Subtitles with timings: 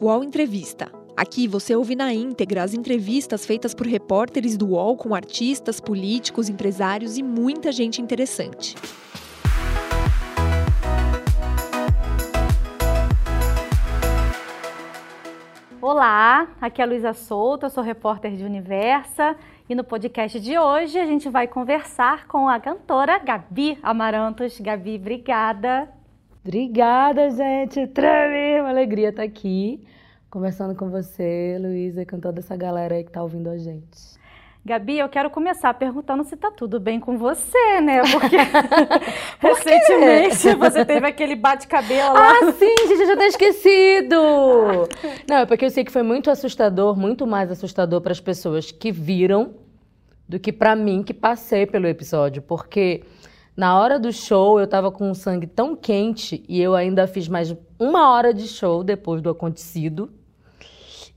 [0.00, 0.92] UOL Entrevista.
[1.16, 6.48] Aqui você ouve na íntegra as entrevistas feitas por repórteres do UOL com artistas, políticos,
[6.48, 8.76] empresários e muita gente interessante.
[15.82, 19.34] Olá, aqui é a Luísa Souto, sou repórter de Universa
[19.68, 24.60] e no podcast de hoje a gente vai conversar com a cantora Gabi Amarantos.
[24.60, 25.97] Gabi, obrigada.
[26.44, 27.86] Obrigada, gente.
[27.88, 29.84] Treme, uma alegria estar aqui
[30.30, 34.18] conversando com você, Luísa, e com toda essa galera aí que está ouvindo a gente.
[34.64, 38.02] Gabi, eu quero começar perguntando se tá tudo bem com você, né?
[38.12, 38.36] Porque
[39.40, 42.32] Por recentemente você teve aquele bate-cabelo lá.
[42.32, 44.16] Ah, sim, gente, eu já tinha esquecido!
[45.26, 48.70] Não, é porque eu sei que foi muito assustador, muito mais assustador para as pessoas
[48.70, 49.54] que viram
[50.28, 53.04] do que para mim que passei pelo episódio, porque
[53.58, 57.26] na hora do show eu tava com o sangue tão quente e eu ainda fiz
[57.26, 60.12] mais uma hora de show depois do acontecido.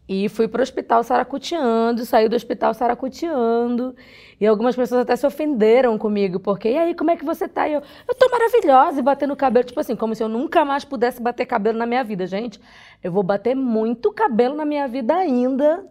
[0.09, 3.95] E fui pro hospital saracuteando, saí do hospital saracuteando.
[4.39, 7.69] E algumas pessoas até se ofenderam comigo, porque, e aí, como é que você tá?
[7.69, 10.83] E eu, eu tô maravilhosa e batendo cabelo, tipo assim, como se eu nunca mais
[10.83, 12.25] pudesse bater cabelo na minha vida.
[12.25, 12.59] Gente,
[13.03, 15.85] eu vou bater muito cabelo na minha vida ainda.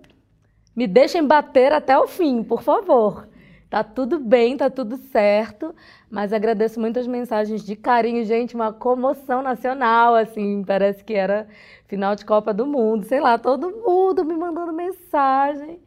[0.75, 3.29] Me deixem bater até o fim, por favor.
[3.71, 5.73] Tá tudo bem, tá tudo certo,
[6.11, 11.47] mas agradeço muito as mensagens de carinho, gente, uma comoção nacional, assim, parece que era
[11.87, 15.81] final de Copa do Mundo, sei lá, todo mundo me mandando mensagem.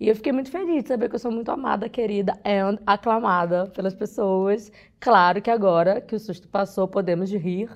[0.00, 3.66] E eu fiquei muito feliz de saber que eu sou muito amada, querida e aclamada
[3.74, 4.70] pelas pessoas.
[5.00, 7.70] Claro que agora que o susto passou, podemos rir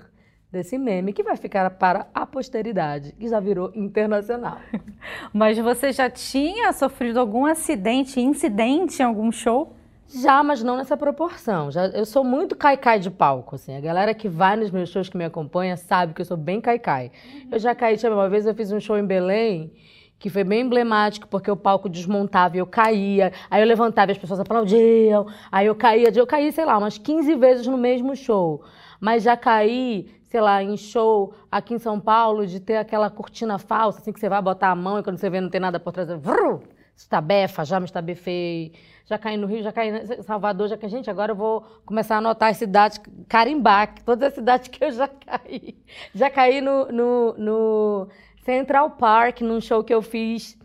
[0.52, 4.58] desse meme que vai ficar para a posteridade, que já virou internacional.
[5.32, 9.76] Mas você já tinha sofrido algum acidente, incidente em algum show?
[10.12, 11.70] Já, mas não nessa proporção.
[11.70, 13.76] Já, eu sou muito caicai de palco, assim.
[13.76, 16.60] A galera que vai nos meus shows, que me acompanha, sabe que eu sou bem
[16.60, 17.12] caicai.
[17.48, 19.72] Eu já caí, uma vez eu fiz um show em Belém,
[20.18, 24.14] que foi bem emblemático, porque o palco desmontava e eu caía, aí eu levantava e
[24.14, 28.16] as pessoas aplaudiam, aí eu caía, eu caí, sei lá, umas 15 vezes no mesmo
[28.16, 28.64] show.
[29.00, 33.58] Mas já caí sei lá, em show aqui em São Paulo, de ter aquela cortina
[33.58, 35.80] falsa, assim, que você vai botar a mão e quando você vê não tem nada
[35.80, 36.60] por trás, vrr,
[36.96, 38.72] estabefa, já me estabefei.
[39.06, 42.14] Já caí no Rio, já caí em Salvador, já que gente, agora eu vou começar
[42.14, 45.76] a anotar as cidades, carimbar, todas as cidades que eu já caí.
[46.14, 48.08] Já caí no, no, no
[48.44, 50.56] Central Park, num show que eu fiz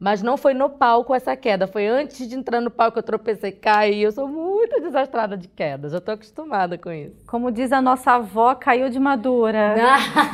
[0.00, 3.52] mas não foi no palco essa queda, foi antes de entrar no palco eu tropecei,
[3.52, 4.02] caí.
[4.02, 7.22] Eu sou muito desastrada de quedas, eu tô acostumada com isso.
[7.26, 9.74] Como diz a nossa avó, caiu de madura.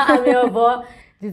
[0.09, 0.85] Ah, minha avó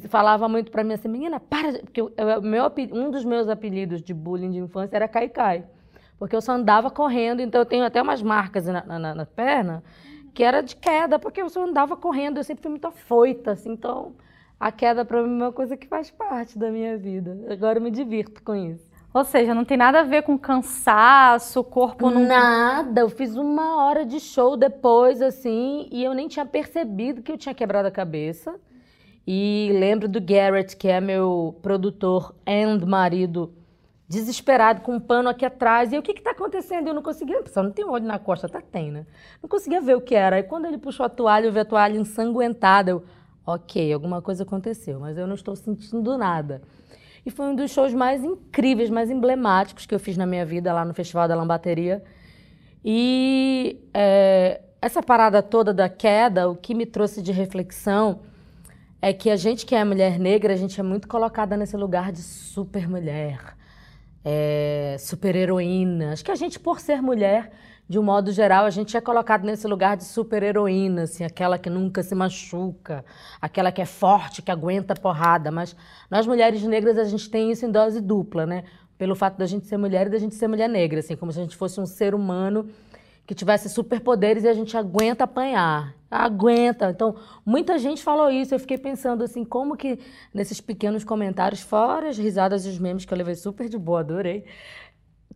[0.07, 2.11] falava muito para mim assim, menina, para, porque eu,
[2.41, 5.65] meu, um dos meus apelidos de bullying de infância era Caicai.
[6.17, 9.83] Porque eu só andava correndo, então eu tenho até umas marcas na, na, na perna
[10.33, 13.71] que era de queda, porque eu só andava correndo, eu sempre fui muito afoita, assim,
[13.71, 14.13] então
[14.63, 17.37] a queda para mim é uma coisa que faz parte da minha vida.
[17.51, 18.89] Agora eu me divirto com isso.
[19.13, 22.25] Ou seja, não tem nada a ver com cansaço, corpo não.
[22.25, 23.01] Nada.
[23.01, 27.37] Eu fiz uma hora de show depois, assim, e eu nem tinha percebido que eu
[27.37, 28.55] tinha quebrado a cabeça.
[29.27, 33.53] E lembro do Garrett, que é meu produtor and marido,
[34.07, 35.91] desesperado, com um pano aqui atrás.
[35.91, 36.87] E o que está acontecendo?
[36.87, 37.43] Eu não conseguia.
[37.43, 39.05] Pessoal, não tem olho na costa, tá tem, né?
[39.41, 40.39] Não conseguia ver o que era.
[40.39, 42.91] E quando ele puxou a toalha, eu vi a toalha ensanguentada.
[42.91, 43.03] Eu,
[43.45, 46.61] ok, alguma coisa aconteceu, mas eu não estou sentindo nada.
[47.25, 50.73] E foi um dos shows mais incríveis, mais emblemáticos que eu fiz na minha vida
[50.73, 52.03] lá no Festival da Lambateria.
[52.83, 58.19] E é, essa parada toda da queda, o que me trouxe de reflexão
[59.01, 62.11] é que a gente que é mulher negra, a gente é muito colocada nesse lugar
[62.11, 63.55] de super mulher,
[64.23, 66.11] é, super heroína.
[66.13, 67.51] Acho que a gente, por ser mulher,
[67.93, 71.69] de um modo geral, a gente é colocado nesse lugar de super-heroína, assim, aquela que
[71.69, 73.05] nunca se machuca,
[73.39, 75.51] aquela que é forte, que aguenta porrada.
[75.51, 75.75] Mas
[76.09, 78.63] nós, mulheres negras, a gente tem isso em dose dupla, né?
[78.97, 81.37] Pelo fato da gente ser mulher e da gente ser mulher negra, assim, como se
[81.37, 82.67] a gente fosse um ser humano
[83.27, 85.93] que tivesse superpoderes e a gente aguenta apanhar.
[86.09, 86.89] Aguenta.
[86.89, 87.15] Então,
[87.45, 88.55] muita gente falou isso.
[88.55, 89.99] Eu fiquei pensando assim, como que
[90.33, 93.99] nesses pequenos comentários, fora as risadas e os memes que eu levei super de boa,
[93.99, 94.45] adorei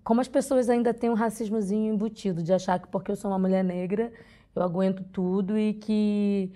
[0.08, 3.38] como as pessoas ainda têm um racismozinho embutido de achar que porque eu sou uma
[3.38, 4.10] mulher negra
[4.56, 6.50] eu aguento tudo e que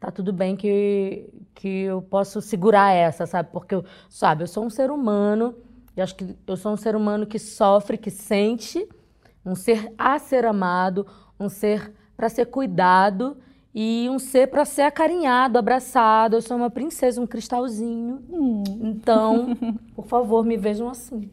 [0.00, 3.50] tá tudo bem que, que eu posso segurar essa, sabe?
[3.52, 5.54] Porque eu, sabe, eu sou um ser humano
[5.96, 8.88] e acho que eu sou um ser humano que sofre, que sente,
[9.44, 11.06] um ser a ser amado,
[11.38, 13.36] um ser para ser cuidado
[13.72, 16.34] e um ser para ser acarinhado, abraçado.
[16.34, 18.20] Eu sou uma princesa, um cristalzinho.
[18.28, 18.64] Hum.
[18.82, 19.56] Então,
[19.94, 21.30] por favor, me vejam assim.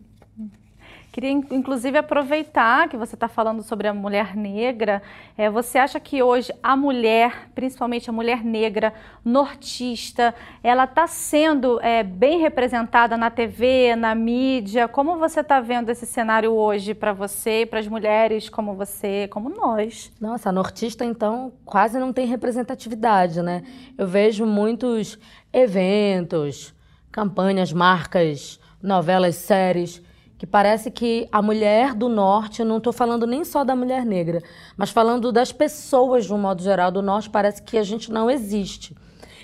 [1.13, 4.99] Queria, inclusive, aproveitar que você está falando sobre a mulher negra.
[5.37, 8.91] É, você acha que hoje a mulher, principalmente a mulher negra
[9.23, 10.33] nortista,
[10.63, 14.87] ela está sendo é, bem representada na TV, na mídia?
[14.87, 19.27] Como você está vendo esse cenário hoje para você e para as mulheres como você,
[19.27, 20.11] como nós?
[20.19, 23.61] Nossa, a nortista, então, quase não tem representatividade, né?
[23.95, 25.19] Eu vejo muitos
[25.53, 26.73] eventos,
[27.11, 30.01] campanhas, marcas, novelas, séries
[30.43, 34.43] que parece que a mulher do norte, não estou falando nem só da mulher negra,
[34.75, 38.29] mas falando das pessoas de um modo geral do norte, parece que a gente não
[38.29, 38.93] existe.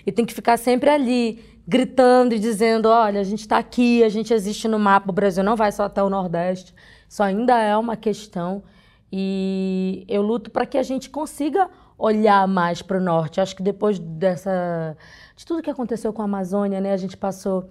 [0.06, 4.10] E tem que ficar sempre ali, gritando e dizendo: olha, a gente está aqui, a
[4.10, 6.76] gente existe no mapa, o Brasil não vai só até o Nordeste.
[7.08, 8.62] Isso ainda é uma questão.
[9.10, 13.40] E eu luto para que a gente consiga olhar mais para o norte.
[13.40, 14.98] Acho que depois dessa
[15.34, 17.70] de tudo que aconteceu com a Amazônia, né, a gente passou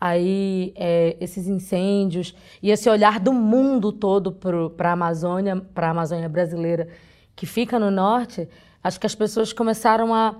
[0.00, 5.90] aí é, esses incêndios e esse olhar do mundo todo para a Amazônia, para a
[5.90, 6.88] Amazônia brasileira
[7.34, 8.48] que fica no norte,
[8.82, 10.36] acho que as pessoas começaram a,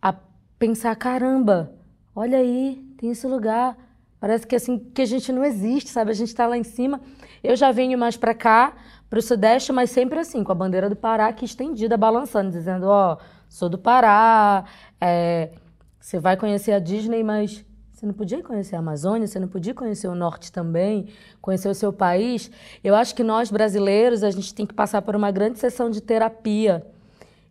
[0.00, 0.14] a
[0.58, 1.72] pensar caramba,
[2.14, 3.76] olha aí, tem esse lugar,
[4.20, 6.10] parece que assim que a gente não existe, sabe?
[6.10, 7.00] A gente está lá em cima.
[7.44, 8.74] Eu já venho mais para cá,
[9.08, 12.86] para o sudeste, mas sempre assim com a bandeira do Pará aqui estendida, balançando, dizendo
[12.86, 14.64] ó, oh, sou do Pará,
[15.00, 15.50] é,
[16.00, 17.64] você vai conhecer a Disney, mas
[17.98, 21.08] você não podia conhecer a Amazônia, você não podia conhecer o norte também,
[21.42, 22.48] conhecer o seu país.
[22.84, 26.00] Eu acho que nós brasileiros, a gente tem que passar por uma grande sessão de
[26.00, 26.86] terapia.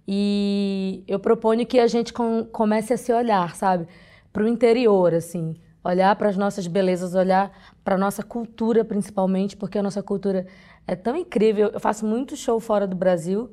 [0.07, 3.89] E eu proponho que a gente com, comece a se olhar, sabe?
[4.31, 5.57] Para o interior, assim.
[5.83, 7.51] Olhar para as nossas belezas, olhar
[7.83, 10.47] para a nossa cultura, principalmente, porque a nossa cultura
[10.87, 11.71] é tão incrível.
[11.73, 13.51] Eu faço muito show fora do Brasil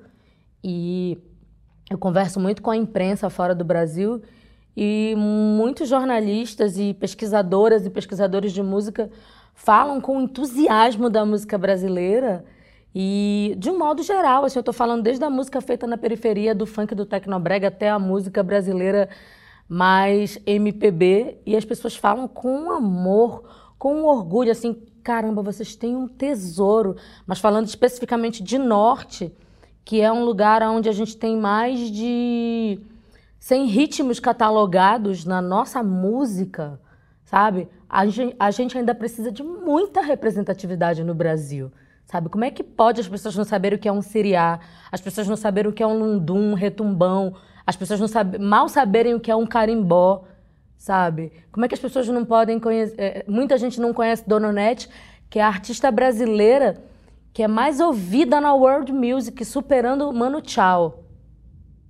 [0.62, 1.18] e
[1.90, 4.22] eu converso muito com a imprensa fora do Brasil
[4.76, 9.10] e muitos jornalistas e pesquisadoras e pesquisadores de música
[9.54, 12.44] falam com entusiasmo da música brasileira
[12.94, 16.54] e de um modo geral, assim, eu estou falando desde a música feita na periferia
[16.54, 19.08] do funk do tecnobrega até a música brasileira
[19.68, 23.42] mais MPB e as pessoas falam com amor,
[23.78, 26.96] com orgulho, assim, caramba, vocês têm um tesouro.
[27.26, 29.32] Mas falando especificamente de norte,
[29.84, 32.80] que é um lugar onde a gente tem mais de
[33.44, 36.80] sem ritmos catalogados na nossa música,
[37.26, 37.68] sabe?
[37.86, 41.70] A gente, a gente ainda precisa de muita representatividade no Brasil.
[42.06, 42.30] Sabe?
[42.30, 44.60] Como é que pode as pessoas não saberem o que é um siriá,
[44.90, 47.34] as pessoas não saberem o que é um lundum, um retumbão,
[47.66, 50.24] as pessoas não sabe, mal saberem o que é um carimbó,
[50.78, 51.30] sabe?
[51.52, 52.94] Como é que as pessoas não podem conhecer...
[52.98, 54.88] É, muita gente não conhece Dona Onete,
[55.28, 56.82] que é a artista brasileira
[57.30, 61.03] que é mais ouvida na world music, superando Mano Chao.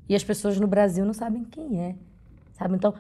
[0.09, 1.95] E as pessoas no Brasil não sabem quem é,
[2.53, 2.75] sabe?
[2.75, 2.95] Então,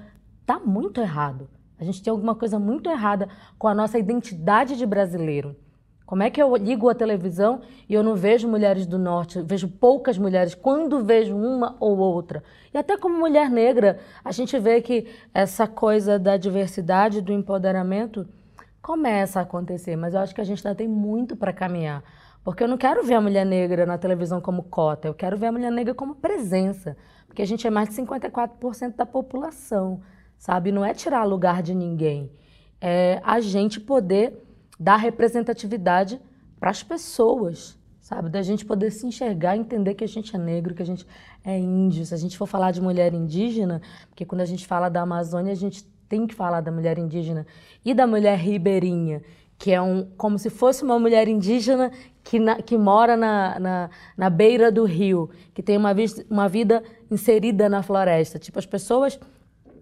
[0.46, 1.48] tá muito errado.
[1.78, 3.28] A gente tem alguma coisa muito errada
[3.58, 5.56] com a nossa identidade de brasileiro.
[6.06, 9.68] Como é que eu ligo a televisão e eu não vejo mulheres do norte, vejo
[9.68, 12.44] poucas mulheres, quando vejo uma ou outra?
[12.74, 18.28] E até como mulher negra, a gente vê que essa coisa da diversidade, do empoderamento,
[18.82, 22.04] começa a acontecer, mas eu acho que a gente ainda tem muito para caminhar.
[22.44, 25.46] Porque eu não quero ver a mulher negra na televisão como cota, eu quero ver
[25.46, 26.94] a mulher negra como presença.
[27.26, 30.02] Porque a gente é mais de 54% da população,
[30.36, 30.70] sabe?
[30.70, 32.30] Não é tirar lugar de ninguém.
[32.78, 34.44] É a gente poder
[34.78, 36.20] dar representatividade
[36.60, 38.28] para as pessoas, sabe?
[38.28, 41.06] Da gente poder se enxergar, entender que a gente é negro, que a gente
[41.42, 42.04] é índio.
[42.04, 43.80] Se a gente for falar de mulher indígena,
[44.10, 47.46] porque quando a gente fala da Amazônia, a gente tem que falar da mulher indígena
[47.82, 49.22] e da mulher ribeirinha,
[49.58, 51.90] que é um, como se fosse uma mulher indígena
[52.24, 55.94] que, na, que mora na, na, na, beira do rio, que tem uma,
[56.30, 58.38] uma vida inserida na floresta.
[58.38, 59.20] Tipo, as pessoas,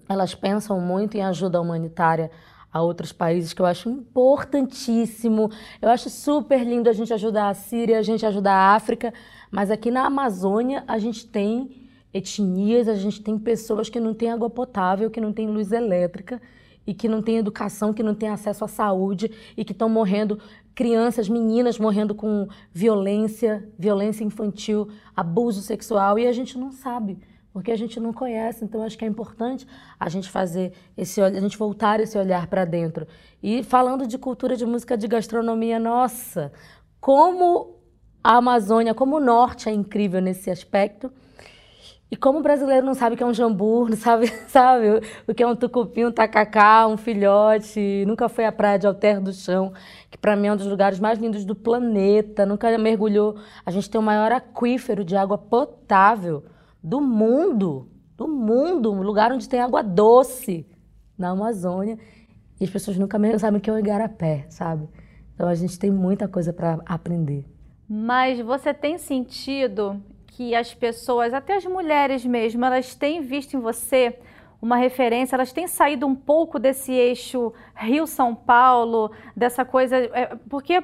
[0.08, 2.30] elas pensam muito em ajuda humanitária
[2.72, 5.50] a outros países, que eu acho importantíssimo.
[5.80, 9.14] Eu acho super lindo a gente ajudar a Síria, a gente ajudar a África,
[9.50, 14.32] mas aqui na Amazônia a gente tem etnias, a gente tem pessoas que não têm
[14.32, 16.40] água potável, que não têm luz elétrica,
[16.86, 20.38] e que não têm educação, que não têm acesso à saúde e que estão morrendo
[20.74, 27.18] crianças, meninas morrendo com violência, violência infantil, abuso sexual e a gente não sabe,
[27.52, 28.64] porque a gente não conhece.
[28.64, 29.66] Então acho que é importante
[29.98, 33.06] a gente fazer esse a gente voltar esse olhar para dentro.
[33.42, 36.52] E falando de cultura, de música, de gastronomia, nossa,
[37.00, 37.76] como
[38.22, 41.12] a Amazônia, como o norte é incrível nesse aspecto.
[42.12, 45.34] E como o brasileiro não sabe o que é um jambu, não sabe, sabe o
[45.34, 49.32] que é um tucupi, um tacacá, um filhote, nunca foi à praia de Alter do
[49.32, 49.72] Chão,
[50.10, 53.36] que para mim é um dos lugares mais lindos do planeta, nunca mergulhou.
[53.64, 56.44] A gente tem o maior aquífero de água potável
[56.82, 60.66] do mundo, do mundo, um lugar onde tem água doce
[61.16, 61.98] na Amazônia.
[62.60, 64.86] E as pessoas nunca sabem o que é o igarapé, sabe?
[65.34, 67.46] Então a gente tem muita coisa para aprender.
[67.88, 69.98] Mas você tem sentido
[70.36, 74.18] que as pessoas, até as mulheres mesmo, elas têm visto em você
[74.60, 79.96] uma referência, elas têm saído um pouco desse eixo Rio-São Paulo, dessa coisa.
[79.96, 80.82] É, porque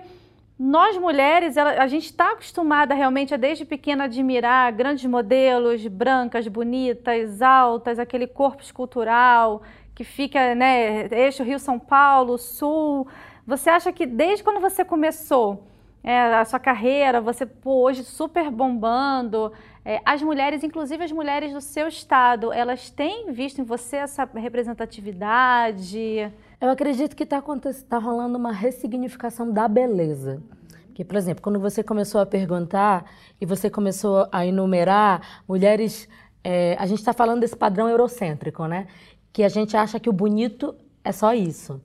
[0.58, 7.40] nós mulheres, a gente está acostumada realmente a desde pequena admirar grandes modelos, brancas, bonitas,
[7.40, 9.62] altas, aquele corpo escultural
[9.94, 13.06] que fica, né, eixo Rio-São Paulo, Sul.
[13.46, 15.64] Você acha que desde quando você começou
[16.08, 19.52] é, a sua carreira, você pô, hoje super bombando,
[19.84, 24.24] é, as mulheres, inclusive as mulheres do seu estado, elas têm visto em você essa
[24.24, 26.32] representatividade?
[26.58, 27.42] Eu acredito que está
[27.86, 30.42] tá rolando uma ressignificação da beleza.
[30.86, 33.04] Porque, por exemplo, quando você começou a perguntar
[33.38, 36.08] e você começou a enumerar mulheres.
[36.42, 38.86] É, a gente está falando desse padrão eurocêntrico, né?
[39.30, 40.74] Que a gente acha que o bonito
[41.04, 41.82] é só isso.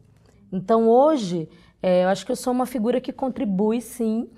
[0.49, 1.49] Então, hoje,
[1.83, 4.29] é, eu acho que eu sou uma figura que contribui, sim,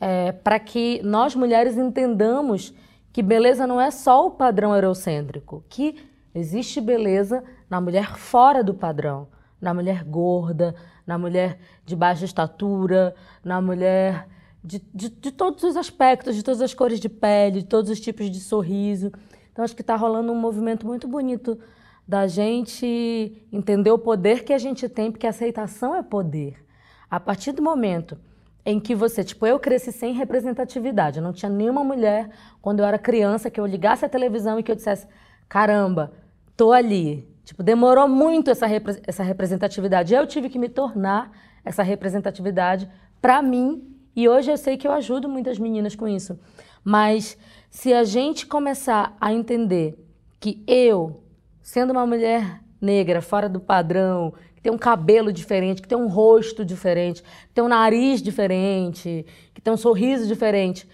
[0.00, 2.72] é, para que nós mulheres entendamos
[3.12, 5.96] que beleza não é só o padrão eurocêntrico, que
[6.32, 9.26] existe beleza na mulher fora do padrão,
[9.60, 14.28] na mulher gorda, na mulher de baixa estatura, na mulher
[14.62, 17.98] de, de, de todos os aspectos, de todas as cores de pele, de todos os
[17.98, 19.10] tipos de sorriso.
[19.50, 21.58] Então, acho que está rolando um movimento muito bonito
[22.06, 26.65] da gente entender o poder que a gente tem, porque aceitação é poder.
[27.10, 28.18] A partir do momento
[28.64, 32.28] em que você, tipo, eu cresci sem representatividade, eu não tinha nenhuma mulher
[32.60, 35.06] quando eu era criança que eu ligasse a televisão e que eu dissesse,
[35.48, 36.12] caramba,
[36.56, 37.28] tô ali.
[37.44, 40.12] Tipo, demorou muito essa, repre essa representatividade.
[40.12, 41.30] Eu tive que me tornar
[41.64, 42.88] essa representatividade
[43.20, 46.38] para mim e hoje eu sei que eu ajudo muitas meninas com isso.
[46.82, 47.38] Mas
[47.70, 50.02] se a gente começar a entender
[50.40, 51.22] que eu,
[51.62, 54.32] sendo uma mulher negra, fora do padrão,
[54.66, 59.60] tem um cabelo diferente, que tem um rosto diferente, que tem um nariz diferente, que
[59.60, 60.88] tem um sorriso diferente,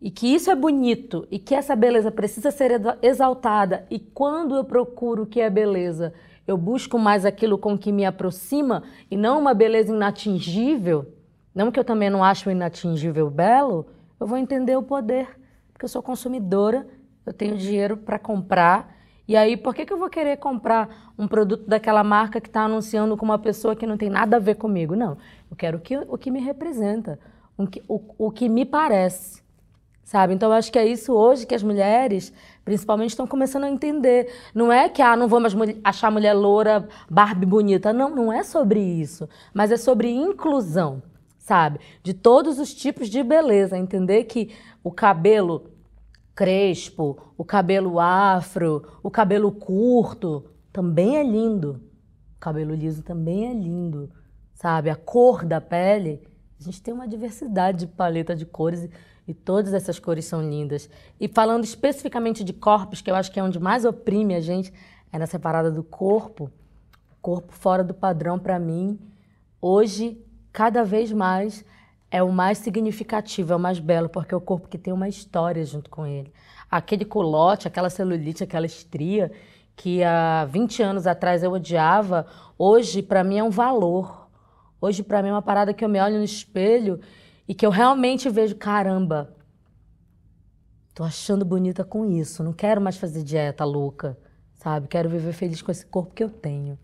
[0.00, 4.62] e que isso é bonito e que essa beleza precisa ser exaltada, e quando eu
[4.62, 6.14] procuro o que é beleza,
[6.46, 11.04] eu busco mais aquilo com que me aproxima e não uma beleza inatingível,
[11.52, 13.86] não que eu também não acho inatingível belo,
[14.20, 15.26] eu vou entender o poder,
[15.72, 16.86] porque eu sou consumidora,
[17.26, 18.96] eu tenho dinheiro para comprar
[19.28, 22.62] e aí, por que, que eu vou querer comprar um produto daquela marca que está
[22.62, 24.96] anunciando com uma pessoa que não tem nada a ver comigo?
[24.96, 25.18] Não,
[25.50, 27.20] eu quero o que, o que me representa,
[27.54, 29.42] o que, o, o que me parece,
[30.02, 30.32] sabe?
[30.32, 32.32] Então, eu acho que é isso hoje que as mulheres,
[32.64, 34.32] principalmente, estão começando a entender.
[34.54, 35.54] Não é que, ah, não vou mais
[35.84, 37.92] achar mulher loura, Barbie bonita.
[37.92, 39.28] Não, não é sobre isso.
[39.52, 41.02] Mas é sobre inclusão,
[41.38, 41.80] sabe?
[42.02, 43.76] De todos os tipos de beleza.
[43.76, 45.70] Entender que o cabelo
[46.38, 51.82] crespo, o cabelo afro, o cabelo curto, também é lindo.
[52.36, 54.08] O cabelo liso também é lindo,
[54.54, 54.88] sabe?
[54.88, 56.22] A cor da pele,
[56.60, 58.88] a gente tem uma diversidade de paleta de cores
[59.26, 60.88] e todas essas cores são lindas.
[61.18, 64.72] E falando especificamente de corpos, que eu acho que é onde mais oprime a gente,
[65.12, 66.52] é nessa parada do corpo.
[67.20, 68.96] Corpo fora do padrão para mim,
[69.60, 71.64] hoje, cada vez mais
[72.10, 75.08] é o mais significativo, é o mais belo, porque é o corpo que tem uma
[75.08, 76.32] história junto com ele.
[76.70, 79.30] Aquele culote, aquela celulite, aquela estria
[79.76, 82.26] que há 20 anos atrás eu odiava,
[82.58, 84.28] hoje para mim é um valor.
[84.80, 87.00] Hoje para mim é uma parada que eu me olho no espelho
[87.46, 89.34] e que eu realmente vejo, caramba,
[90.94, 94.18] tô achando bonita com isso, não quero mais fazer dieta louca,
[94.54, 94.88] sabe?
[94.88, 96.78] Quero viver feliz com esse corpo que eu tenho.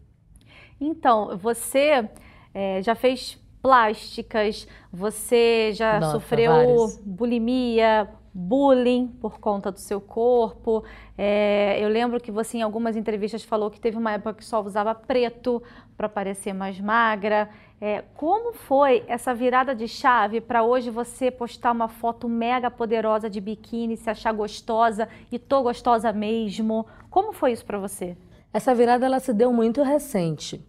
[0.80, 2.08] Então, você
[2.52, 6.98] é, já fez plásticas, você já Nossa, sofreu várias.
[7.02, 10.84] bulimia, bullying por conta do seu corpo.
[11.16, 14.60] É, eu lembro que você, em algumas entrevistas, falou que teve uma época que só
[14.60, 15.62] usava preto
[15.96, 17.48] para parecer mais magra.
[17.80, 23.30] É, como foi essa virada de chave para hoje você postar uma foto mega poderosa
[23.30, 26.84] de biquíni, se achar gostosa e tô gostosa mesmo?
[27.08, 28.14] Como foi isso para você?
[28.52, 30.62] Essa virada ela se deu muito recente.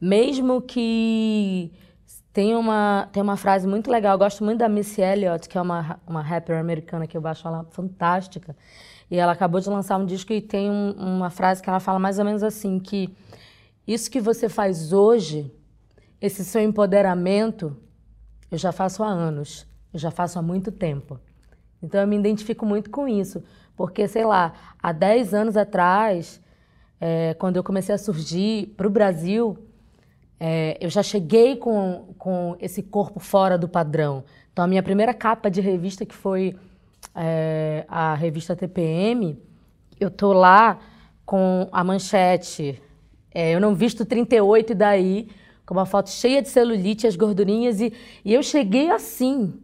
[0.00, 1.70] Mesmo que
[2.32, 5.60] tem uma, tem uma frase muito legal, eu gosto muito da Missy Elliott, que é
[5.60, 8.56] uma, uma rapper americana que eu acho ela fantástica.
[9.10, 11.98] E ela acabou de lançar um disco e tem um, uma frase que ela fala
[11.98, 13.12] mais ou menos assim, que
[13.84, 15.52] isso que você faz hoje,
[16.20, 17.76] esse seu empoderamento,
[18.50, 21.18] eu já faço há anos, eu já faço há muito tempo.
[21.82, 23.42] Então eu me identifico muito com isso,
[23.76, 26.40] porque, sei lá, há 10 anos atrás,
[27.00, 29.58] é, quando eu comecei a surgir para o Brasil,
[30.42, 34.24] é, eu já cheguei com, com esse corpo fora do padrão.
[34.50, 36.56] Então, a minha primeira capa de revista, que foi
[37.14, 39.38] é, a revista TPM,
[40.00, 40.78] eu tô lá
[41.26, 42.82] com a manchete.
[43.34, 45.28] É, eu não visto 38 e daí
[45.66, 47.92] com uma foto cheia de celulite, as gordurinhas, e,
[48.24, 49.54] e eu cheguei assim.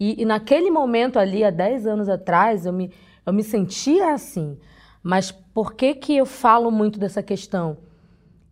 [0.00, 2.90] E, e, naquele momento ali, há 10 anos atrás, eu me,
[3.24, 4.58] eu me sentia assim.
[5.00, 7.76] Mas por que, que eu falo muito dessa questão?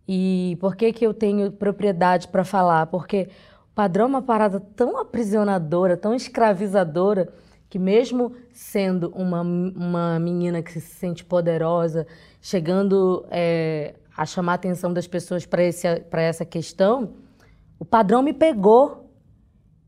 [0.07, 2.85] E por que, que eu tenho propriedade para falar?
[2.87, 3.29] Porque
[3.71, 7.29] o padrão é uma parada tão aprisionadora, tão escravizadora,
[7.67, 12.05] que mesmo sendo uma, uma menina que se sente poderosa,
[12.39, 17.13] chegando é, a chamar a atenção das pessoas para essa questão,
[17.79, 19.09] o padrão me pegou.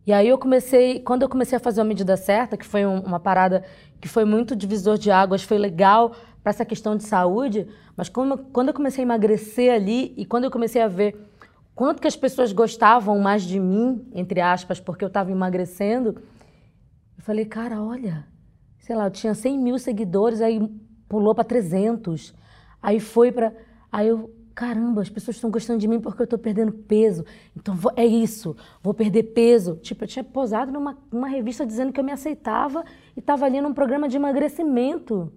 [0.06, 3.00] E aí eu comecei, quando eu comecei a fazer a medida certa, que foi um,
[3.02, 3.64] uma parada
[4.02, 6.14] que foi muito divisor de águas, foi legal
[6.48, 10.46] para essa questão de saúde, mas quando, quando eu comecei a emagrecer ali e quando
[10.46, 11.30] eu comecei a ver
[11.75, 16.16] quanto que as pessoas gostavam mais de mim, entre aspas, porque eu estava emagrecendo,
[17.18, 18.25] eu falei, cara, olha,
[18.80, 20.66] sei lá, eu tinha 100 mil seguidores, aí
[21.10, 22.34] pulou para 300,
[22.82, 23.54] aí foi para...
[23.92, 27.25] Aí eu, caramba, as pessoas estão gostando de mim porque eu estou perdendo peso.
[27.58, 29.75] Então vou, é isso, vou perder peso.
[29.82, 32.86] Tipo, eu tinha posado numa, numa revista dizendo que eu me aceitava
[33.18, 35.30] e estava ali num programa de emagrecimento.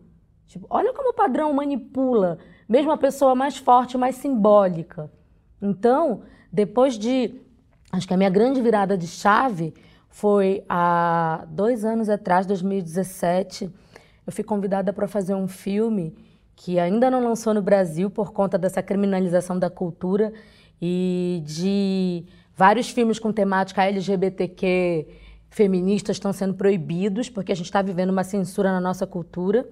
[0.51, 2.37] Tipo, olha como o padrão manipula,
[2.69, 5.09] mesmo a pessoa mais forte, mais simbólica.
[5.63, 7.41] Então, depois de.
[7.93, 9.73] Acho que a minha grande virada de chave
[10.09, 13.71] foi há dois anos atrás, 2017.
[14.27, 16.17] Eu fui convidada para fazer um filme
[16.57, 20.33] que ainda não lançou no Brasil por conta dessa criminalização da cultura
[20.83, 22.25] e de
[22.57, 25.07] vários filmes com temática LGBTQ
[25.49, 29.65] feministas estão sendo proibidos porque a gente está vivendo uma censura na nossa cultura.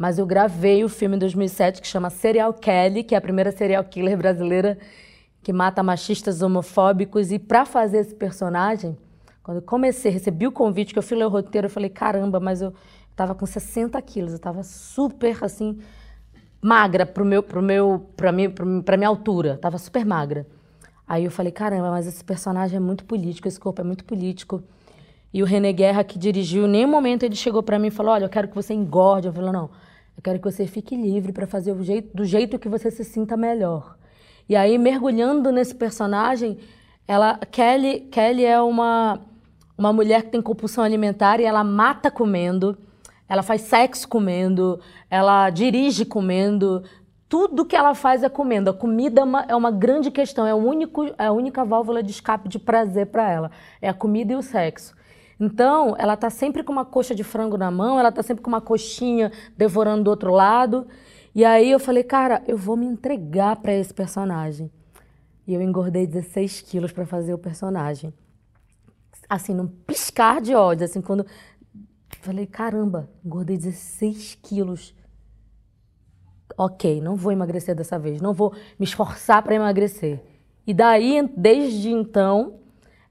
[0.00, 3.52] Mas eu gravei o filme em 2007 que chama Serial Kelly, que é a primeira
[3.52, 4.78] serial killer brasileira
[5.42, 7.30] que mata machistas homofóbicos.
[7.30, 8.96] E para fazer esse personagem,
[9.42, 12.40] quando eu comecei, recebi o convite, que eu fui ler o roteiro, eu falei, caramba,
[12.40, 12.72] mas eu
[13.10, 15.78] estava com 60 quilos, eu estava super, assim,
[16.62, 18.48] magra pro meu, pro meu, pra, mim,
[18.82, 20.46] pra minha altura, estava super magra.
[21.06, 24.62] Aí eu falei, caramba, mas esse personagem é muito político, esse corpo é muito político.
[25.30, 28.14] E o René Guerra, que dirigiu, em nenhum momento ele chegou para mim e falou,
[28.14, 29.26] olha, eu quero que você engorde.
[29.26, 29.68] Eu falei, não,
[30.20, 33.38] eu quero que você fique livre para fazer jeito, do jeito que você se sinta
[33.38, 33.96] melhor.
[34.46, 36.58] E aí, mergulhando nesse personagem,
[37.08, 39.18] ela, Kelly, Kelly é uma,
[39.78, 42.76] uma mulher que tem compulsão alimentar e ela mata comendo,
[43.26, 44.78] ela faz sexo comendo,
[45.08, 46.84] ela dirige comendo,
[47.26, 48.68] tudo que ela faz é comendo.
[48.68, 52.02] A comida é uma, é uma grande questão, é, o único, é a única válvula
[52.02, 53.50] de escape de prazer para ela.
[53.80, 54.94] É a comida e o sexo.
[55.40, 58.50] Então, ela está sempre com uma coxa de frango na mão, ela está sempre com
[58.50, 60.86] uma coxinha devorando do outro lado.
[61.34, 64.70] E aí eu falei, cara, eu vou me entregar para esse personagem.
[65.46, 68.12] E eu engordei 16 quilos para fazer o personagem.
[69.26, 71.24] Assim, num piscar de ódio, assim, quando.
[72.20, 74.94] Falei, caramba, engordei 16 quilos.
[76.58, 80.20] Ok, não vou emagrecer dessa vez, não vou me esforçar para emagrecer.
[80.66, 82.60] E daí, desde então,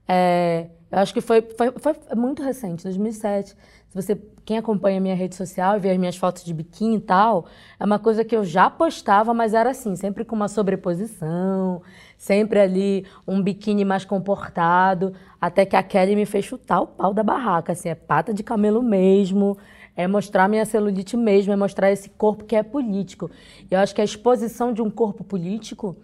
[0.06, 3.50] é, eu acho que foi, foi, foi muito recente, 2007.
[3.50, 3.56] Se
[3.94, 7.46] você, quem acompanha minha rede social e vê as minhas fotos de biquíni e tal,
[7.78, 11.80] é uma coisa que eu já postava, mas era assim, sempre com uma sobreposição,
[12.18, 17.14] sempre ali um biquíni mais comportado, até que a Kelly me fez chutar o pau
[17.14, 19.56] da barraca, assim, é pata de camelo mesmo,
[19.96, 23.30] é mostrar minha celulite mesmo, é mostrar esse corpo que é político.
[23.70, 25.96] E eu acho que a exposição de um corpo político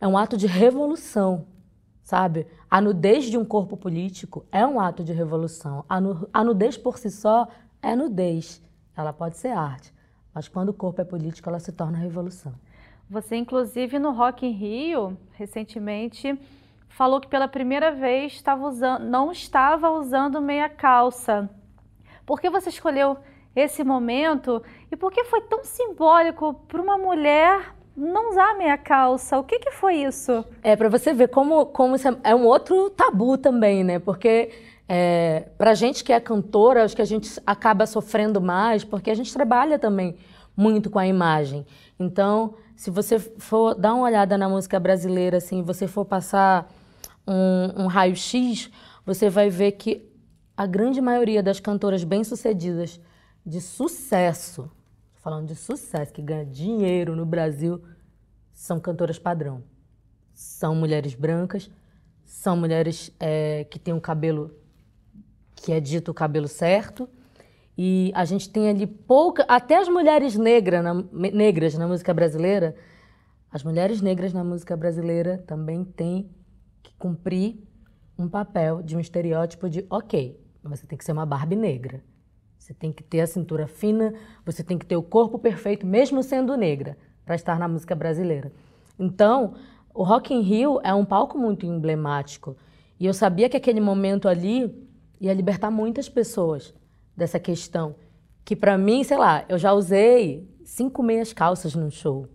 [0.00, 1.46] é um ato de revolução
[2.10, 2.44] sabe?
[2.68, 5.84] A nudez de um corpo político é um ato de revolução.
[5.88, 7.46] A, nu a nudez por si só
[7.80, 8.60] é nudez.
[8.96, 9.94] Ela pode ser arte,
[10.34, 12.52] mas quando o corpo é político, ela se torna revolução.
[13.08, 16.36] Você, inclusive, no Rock in Rio, recentemente,
[16.88, 21.48] falou que pela primeira vez estava usando, não estava usando meia calça.
[22.26, 23.18] Por que você escolheu
[23.54, 29.38] esse momento e por que foi tão simbólico para uma mulher não usar meia calça.
[29.38, 30.44] O que, que foi isso?
[30.62, 33.98] É, para você ver como, como isso é, é, um outro tabu também, né?
[33.98, 34.50] Porque
[34.88, 39.14] é, pra gente que é cantora, acho que a gente acaba sofrendo mais, porque a
[39.14, 40.16] gente trabalha também
[40.56, 41.66] muito com a imagem.
[41.98, 46.72] Então, se você for dar uma olhada na música brasileira, assim, você for passar
[47.26, 48.70] um, um raio-x,
[49.04, 50.10] você vai ver que
[50.56, 52.98] a grande maioria das cantoras bem-sucedidas
[53.44, 54.70] de sucesso
[55.30, 57.80] falando de sucesso, que ganha dinheiro no Brasil,
[58.52, 59.62] são cantoras padrão.
[60.34, 61.70] São mulheres brancas,
[62.24, 64.52] são mulheres é, que têm um cabelo
[65.54, 67.08] que é dito o cabelo certo.
[67.78, 69.44] E a gente tem ali pouca.
[69.46, 72.74] Até as mulheres negra na, negras na música brasileira,
[73.52, 76.28] as mulheres negras na música brasileira também têm
[76.82, 77.56] que cumprir
[78.18, 82.02] um papel de um estereótipo de, ok, você tem que ser uma Barbie negra.
[82.70, 84.14] Você tem que ter a cintura fina,
[84.46, 88.52] você tem que ter o corpo perfeito, mesmo sendo negra, para estar na música brasileira.
[88.96, 89.54] Então,
[89.92, 92.56] o Rock in Rio é um palco muito emblemático.
[93.00, 94.72] E eu sabia que aquele momento ali
[95.20, 96.72] ia libertar muitas pessoas
[97.16, 97.96] dessa questão.
[98.44, 102.28] Que para mim, sei lá, eu já usei cinco meias calças no show,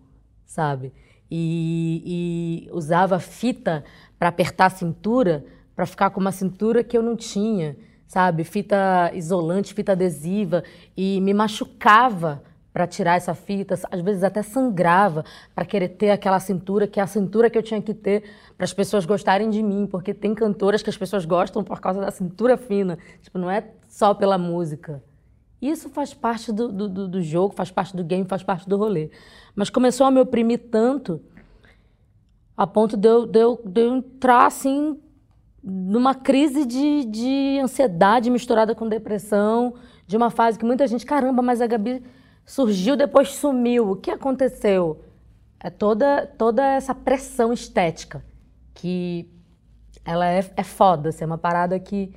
[0.45, 0.91] sabe?
[1.31, 3.85] E, e usava fita
[4.19, 7.77] para apertar a cintura, para ficar com uma cintura que eu não tinha,
[8.15, 8.45] sabe?
[8.45, 10.63] Fita isolante, fita adesiva,
[10.95, 16.39] e me machucava para tirar essa fita, às vezes até sangrava para querer ter aquela
[16.39, 18.23] cintura, que é a cintura que eu tinha que ter
[18.55, 21.99] para as pessoas gostarem de mim, porque tem cantoras que as pessoas gostam por causa
[21.99, 25.03] da cintura fina, tipo, não é só pela música.
[25.61, 29.09] Isso faz parte do, do, do jogo, faz parte do game, faz parte do rolê.
[29.53, 31.21] Mas começou a me oprimir tanto
[32.55, 34.97] a ponto de eu, de eu, de eu entrar assim
[35.67, 39.73] numa crise de, de ansiedade misturada com depressão,
[40.05, 42.03] de uma fase que muita gente, caramba, mas a Gabi
[42.45, 43.89] surgiu, depois sumiu.
[43.89, 45.01] O que aconteceu?
[45.59, 48.23] É toda, toda essa pressão estética
[48.75, 49.27] que
[50.05, 52.13] ela é, é foda, assim, é uma parada que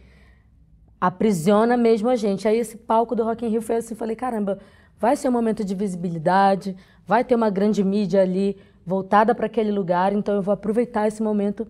[1.01, 2.47] aprisiona mesmo a gente.
[2.47, 4.59] Aí esse palco do Rock in Rio foi assim, falei, caramba,
[4.99, 9.71] vai ser um momento de visibilidade, vai ter uma grande mídia ali voltada para aquele
[9.71, 11.67] lugar, então eu vou aproveitar esse momento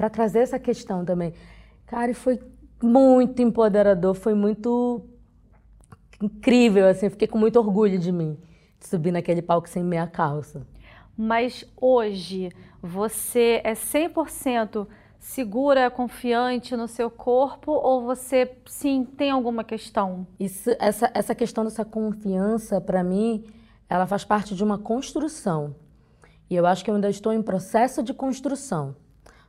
[0.00, 1.34] para trazer essa questão também.
[1.84, 2.40] Cara, e foi
[2.82, 5.02] muito empoderador, foi muito
[6.22, 8.38] incrível, assim, fiquei com muito orgulho de mim,
[8.78, 10.66] de subir naquele palco sem meia calça.
[11.14, 12.48] Mas hoje
[12.80, 14.86] você é 100%
[15.18, 20.26] segura, confiante no seu corpo ou você sim tem alguma questão?
[20.38, 23.44] Isso, essa, essa questão dessa confiança, para mim,
[23.86, 25.76] ela faz parte de uma construção.
[26.48, 28.96] E eu acho que eu ainda estou em processo de construção.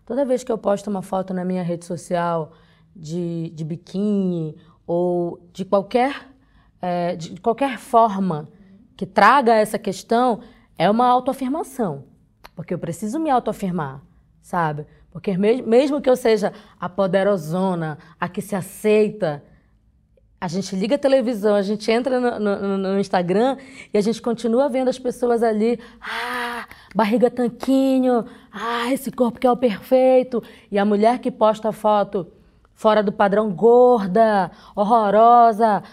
[0.06, 2.52] Toda vez que eu posto uma foto na minha rede social
[2.96, 6.32] de, de biquíni ou de qualquer
[6.82, 8.50] é, de qualquer forma
[8.98, 10.42] que traga essa questão,
[10.78, 12.06] é uma autoafirmação.
[12.56, 14.02] Porque eu preciso me autoafirmar,
[14.42, 14.86] sabe?
[15.12, 19.44] Porque mesmo que eu seja a poderosona, a que se aceita,
[20.40, 23.58] a gente liga a televisão, a gente entra no, no, no, Instagram
[23.94, 29.48] e a gente continua vendo as pessoas ali, ah, barriga tanquinho, ah, esse corpo que
[29.48, 30.44] é o perfeito.
[30.70, 32.28] E a mulher que posta foto
[32.74, 35.84] fora do padrão, gorda, horrorosa,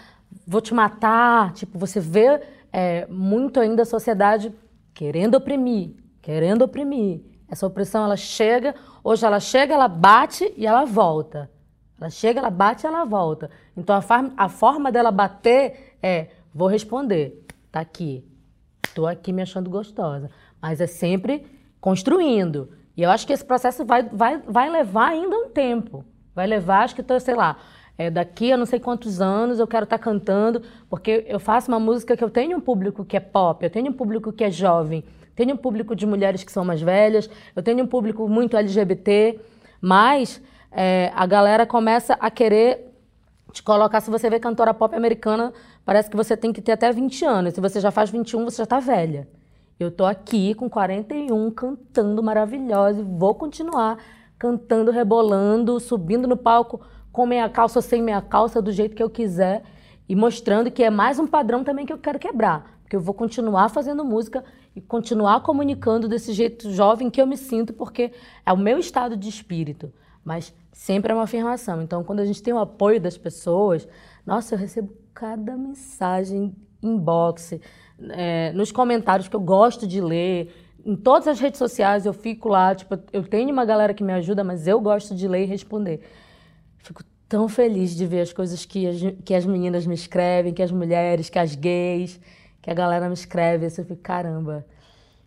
[0.45, 1.53] vou te matar.
[1.53, 4.53] Tipo, você vê é, muito ainda a sociedade
[4.93, 7.21] querendo oprimir, querendo oprimir.
[7.47, 11.49] Essa opressão, ela chega, hoje ela chega, ela bate e ela volta.
[11.99, 13.49] Ela chega, ela bate e ela volta.
[13.75, 14.03] Então, a,
[14.37, 18.25] a forma dela bater é, vou responder, tá aqui,
[18.93, 20.29] tô aqui me achando gostosa.
[20.61, 21.45] Mas é sempre
[21.79, 22.69] construindo.
[22.95, 26.03] E eu acho que esse processo vai, vai, vai levar ainda um tempo.
[26.35, 27.57] Vai levar, acho que, sei lá,
[27.97, 31.69] é, daqui a não sei quantos anos eu quero estar tá cantando, porque eu faço
[31.69, 34.43] uma música que eu tenho um público que é pop, eu tenho um público que
[34.43, 35.03] é jovem,
[35.35, 39.39] tenho um público de mulheres que são mais velhas, eu tenho um público muito LGBT,
[39.81, 40.41] mas
[40.71, 42.89] é, a galera começa a querer
[43.51, 45.51] te colocar, se você vê cantora pop americana,
[45.83, 47.53] parece que você tem que ter até 20 anos.
[47.53, 49.27] Se você já faz 21, você já está velha.
[49.79, 53.97] Eu tô aqui com 41, cantando maravilhosa e vou continuar
[54.37, 59.01] cantando, rebolando, subindo no palco com meia calça ou sem meia calça, do jeito que
[59.01, 59.63] eu quiser,
[60.07, 62.79] e mostrando que é mais um padrão também que eu quero quebrar.
[62.81, 64.43] Porque eu vou continuar fazendo música
[64.75, 68.11] e continuar comunicando desse jeito jovem que eu me sinto, porque
[68.45, 69.93] é o meu estado de espírito.
[70.25, 71.81] Mas sempre é uma afirmação.
[71.81, 73.87] Então, quando a gente tem o apoio das pessoas,
[74.25, 77.59] nossa, eu recebo cada mensagem inbox,
[78.11, 80.53] é, nos comentários que eu gosto de ler,
[80.85, 84.13] em todas as redes sociais eu fico lá, tipo, eu tenho uma galera que me
[84.13, 86.01] ajuda, mas eu gosto de ler e responder.
[86.77, 90.63] Fico tão feliz de ver as coisas que as, que as meninas me escrevem, que
[90.63, 92.19] as mulheres, que as gays,
[92.61, 93.65] que a galera me escreve.
[93.65, 94.65] Assim, eu fico, caramba,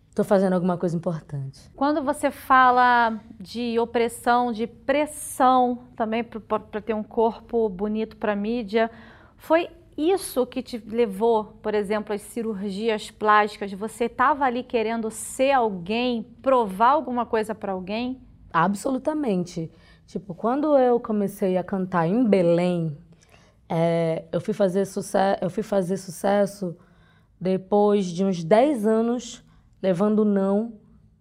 [0.09, 1.71] estou fazendo alguma coisa importante.
[1.75, 8.91] Quando você fala de opressão, de pressão também para ter um corpo bonito para mídia,
[9.37, 13.71] foi isso que te levou, por exemplo, às cirurgias plásticas?
[13.73, 18.21] Você estava ali querendo ser alguém, provar alguma coisa para alguém?
[18.51, 19.71] Absolutamente.
[20.05, 22.97] Tipo, quando eu comecei a cantar em Belém,
[23.69, 26.77] é, eu, fui fazer sucesso, eu fui fazer sucesso
[27.39, 29.43] depois de uns 10 anos
[29.81, 30.73] levando não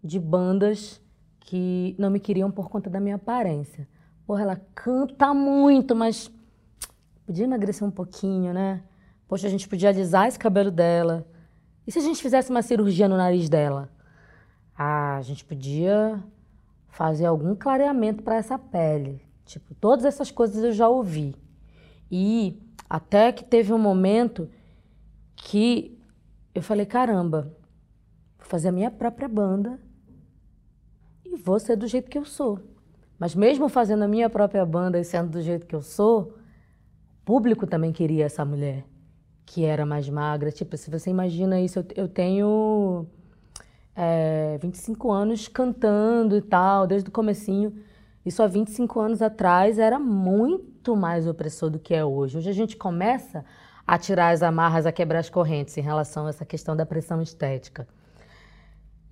[0.02, 1.00] de bandas
[1.40, 3.88] que não me queriam por conta da minha aparência.
[4.26, 6.30] Porra, ela canta muito, mas
[7.26, 8.82] podia emagrecer um pouquinho, né?
[9.28, 11.26] Poxa, a gente podia alisar esse cabelo dela.
[11.86, 13.88] E se a gente fizesse uma cirurgia no nariz dela?
[14.76, 16.22] Ah, a gente podia
[16.88, 19.22] fazer algum clareamento para essa pele.
[19.44, 21.34] Tipo, todas essas coisas eu já ouvi.
[22.10, 24.48] E até que teve um momento
[25.34, 25.98] que
[26.54, 27.56] eu falei, caramba,
[28.38, 29.80] vou fazer a minha própria banda
[31.24, 32.60] e vou ser do jeito que eu sou.
[33.18, 36.36] Mas mesmo fazendo a minha própria banda e sendo do jeito que eu sou,
[37.24, 38.84] público também queria essa mulher
[39.44, 40.50] que era mais magra.
[40.50, 43.06] Tipo, se você imagina isso, eu, eu tenho
[43.94, 47.72] é, 25 anos cantando e tal, desde o comecinho.
[48.24, 52.38] Isso há 25 anos atrás era muito mais opressor do que é hoje.
[52.38, 53.44] Hoje a gente começa
[53.86, 57.20] a tirar as amarras, a quebrar as correntes em relação a essa questão da pressão
[57.20, 57.86] estética.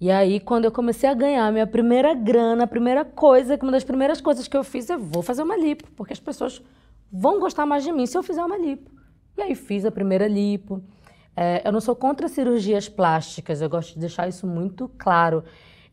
[0.01, 3.85] E aí, quando eu comecei a ganhar minha primeira grana, a primeira coisa, uma das
[3.85, 6.63] primeiras coisas que eu fiz, eu vou fazer uma lipo, porque as pessoas
[7.13, 8.91] vão gostar mais de mim se eu fizer uma lipo.
[9.37, 10.83] E aí fiz a primeira lipo.
[11.37, 15.43] É, eu não sou contra cirurgias plásticas, eu gosto de deixar isso muito claro.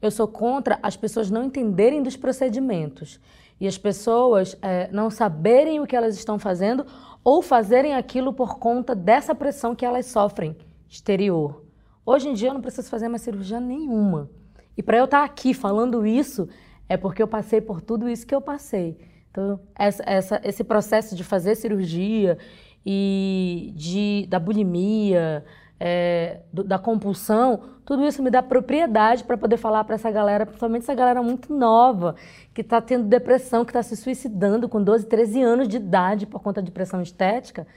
[0.02, 3.20] Eu sou contra as pessoas não entenderem dos procedimentos
[3.60, 6.86] e as pessoas é, não saberem o que elas estão fazendo
[7.24, 10.56] ou fazerem aquilo por conta dessa pressão que elas sofrem
[10.88, 11.64] exterior.
[12.06, 14.30] Hoje em dia eu não preciso fazer mais cirurgia nenhuma.
[14.78, 16.48] E para eu estar tá aqui falando isso,
[16.88, 18.98] é porque eu passei por tudo isso que eu passei.
[19.38, 22.40] Então, essa, essa, esse processo de fazer cirurgia
[22.84, 25.46] e de, da bulimia,
[25.80, 30.44] é, do, da compulsão, tudo isso me dá propriedade para poder falar para essa galera,
[30.44, 32.16] principalmente essa galera muito nova,
[32.52, 36.42] que está tendo depressão, que está se suicidando com 12, 13 anos de idade por
[36.42, 37.68] conta de pressão estética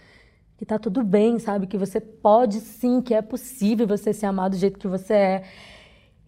[0.56, 1.66] que tá tudo bem, sabe?
[1.66, 5.42] Que você pode sim, que é possível você se amar do jeito que você é.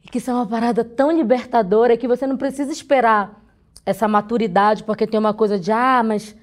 [0.03, 3.42] E que isso é uma parada tão libertadora que você não precisa esperar
[3.85, 6.37] essa maturidade, porque tem uma coisa de, ah, mas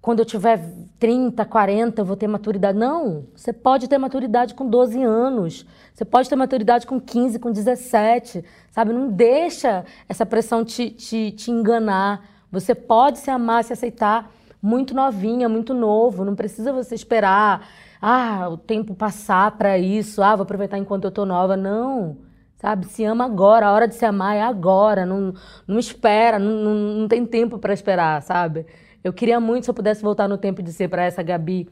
[0.00, 0.60] quando eu tiver
[0.98, 2.76] 30, 40, eu vou ter maturidade.
[2.76, 5.64] Não, você pode ter maturidade com 12 anos.
[5.94, 8.92] Você pode ter maturidade com 15, com 17, sabe?
[8.92, 12.24] Não deixa essa pressão te, te, te enganar.
[12.50, 14.28] Você pode se amar, se aceitar
[14.60, 16.24] muito novinha, muito novo.
[16.24, 17.68] Não precisa você esperar,
[18.00, 21.56] ah, o tempo passar para isso, ah, vou aproveitar enquanto eu tô nova.
[21.56, 22.16] Não.
[22.62, 22.86] Sabe?
[22.86, 25.04] Se ama agora, a hora de se amar é agora.
[25.04, 25.34] Não,
[25.66, 28.66] não espera, não, não, não tem tempo para esperar, sabe?
[29.02, 31.68] Eu queria muito se eu pudesse voltar no tempo de ser para essa Gabi,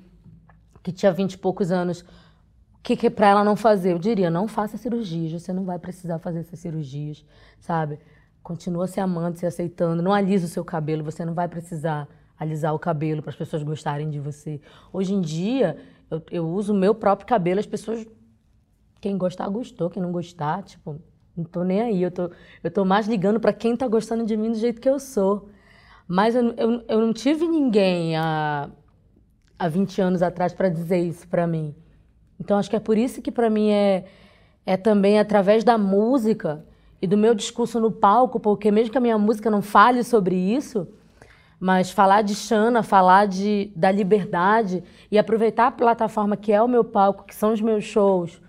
[0.83, 3.93] que tinha vinte e poucos anos, o que, que para ela não fazer?
[3.93, 7.25] Eu diria, não faça cirurgias, você não vai precisar fazer essas cirurgias,
[7.61, 8.01] sabe?
[8.43, 12.75] Continua se amando, se aceitando, não alisa o seu cabelo, você não vai precisar alisar
[12.75, 14.61] o cabelo para as pessoas gostarem de você.
[14.93, 15.77] Hoje em dia,
[16.11, 18.05] eu, eu uso o meu próprio cabelo, as pessoas.
[19.01, 19.89] Quem gostar, gostou.
[19.91, 21.01] Quem não gostar, tipo,
[21.37, 22.03] não tô nem aí.
[22.03, 22.31] Eu tô,
[22.63, 25.49] eu tô mais ligando para quem tá gostando de mim do jeito que eu sou.
[26.07, 28.69] Mas eu, eu, eu não tive ninguém há,
[29.59, 31.75] há 20 anos atrás para dizer isso para mim.
[32.39, 34.05] Então acho que é por isso que para mim é,
[34.67, 36.65] é também através da música
[37.01, 40.35] e do meu discurso no palco, porque mesmo que a minha música não fale sobre
[40.35, 40.89] isso,
[41.59, 46.69] mas falar de Xana, falar de, da liberdade e aproveitar a plataforma que é o
[46.69, 48.41] meu palco, que são os meus shows,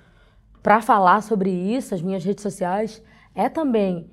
[0.62, 3.02] para falar sobre isso, as minhas redes sociais,
[3.34, 4.10] é também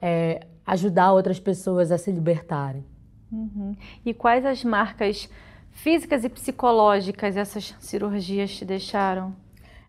[0.00, 2.84] é, ajudar outras pessoas a se libertarem.
[3.30, 3.74] Uhum.
[4.04, 5.28] E quais as marcas
[5.70, 9.34] físicas e psicológicas essas cirurgias te deixaram?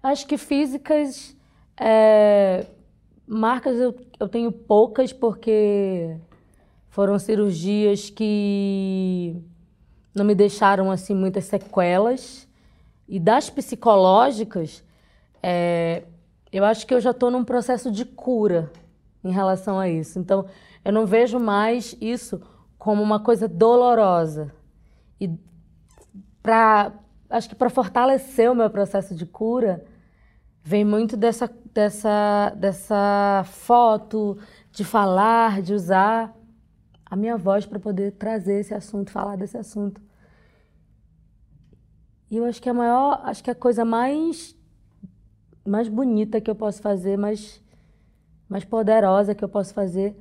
[0.01, 1.35] Acho que físicas,
[1.79, 2.65] é,
[3.27, 6.17] marcas eu, eu tenho poucas porque
[6.89, 9.35] foram cirurgias que
[10.13, 12.47] não me deixaram assim muitas sequelas.
[13.07, 14.83] E das psicológicas,
[15.41, 16.03] é,
[16.51, 18.71] eu acho que eu já estou num processo de cura
[19.23, 20.19] em relação a isso.
[20.19, 20.45] Então,
[20.83, 22.41] eu não vejo mais isso
[22.77, 24.53] como uma coisa dolorosa.
[25.19, 25.29] E
[26.41, 26.93] para
[27.29, 29.85] acho que para fortalecer o meu processo de cura,
[30.63, 34.37] vem muito dessa, dessa, dessa foto,
[34.71, 36.35] de falar, de usar
[37.05, 40.01] a minha voz para poder trazer esse assunto, falar desse assunto.
[42.31, 44.55] E eu acho que a maior, acho que a coisa mais
[45.69, 47.61] mais bonita que eu posso fazer, mais
[48.47, 50.15] mais poderosa que eu posso fazer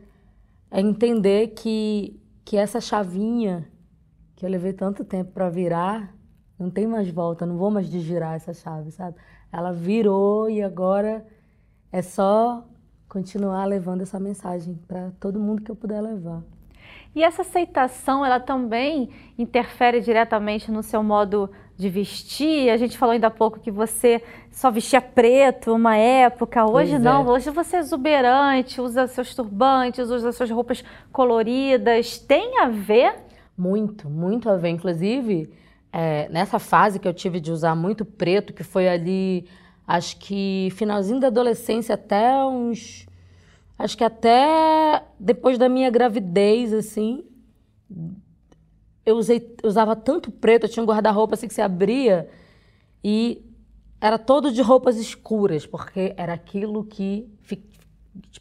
[0.71, 3.67] é entender que que essa chavinha
[4.37, 6.15] que eu levei tanto tempo para virar,
[6.59, 9.17] não tem mais volta, não vou mais desvirar essa chave, sabe?
[9.53, 11.27] Ela virou e agora
[11.91, 12.65] é só
[13.09, 16.43] continuar levando essa mensagem para todo mundo que eu puder levar.
[17.15, 22.69] E essa aceitação, ela também interfere diretamente no seu modo de vestir.
[22.69, 26.67] A gente falou ainda há pouco que você só vestia preto uma época.
[26.67, 27.31] Hoje pois não, é.
[27.31, 32.19] hoje você é exuberante, usa seus turbantes, usa suas roupas coloridas.
[32.19, 33.15] Tem a ver?
[33.57, 34.69] Muito, muito a ver.
[34.69, 35.51] Inclusive,
[35.93, 39.49] é, nessa fase que eu tive de usar muito preto, que foi ali,
[39.87, 43.09] acho que finalzinho da adolescência até uns
[43.79, 47.25] Acho que até depois da minha gravidez, assim,
[49.09, 52.29] eu, usei, usava tanto preto, eu tinha um guarda-roupa assim que se abria
[53.03, 53.43] e
[54.01, 57.27] era todo de roupas escuras, porque era aquilo que,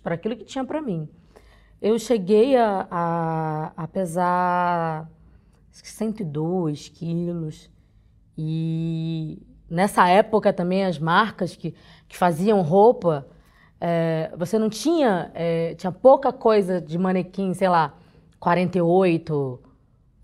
[0.03, 1.07] para aquilo que tinha para mim.
[1.81, 5.09] eu cheguei a, a, a pesar
[5.71, 7.69] 102 quilos.
[8.37, 11.73] E nessa época também as marcas que,
[12.07, 13.25] que faziam roupa,
[13.79, 17.95] é, você não tinha, é, tinha pouca coisa de manequim, sei lá,
[18.39, 19.59] 48,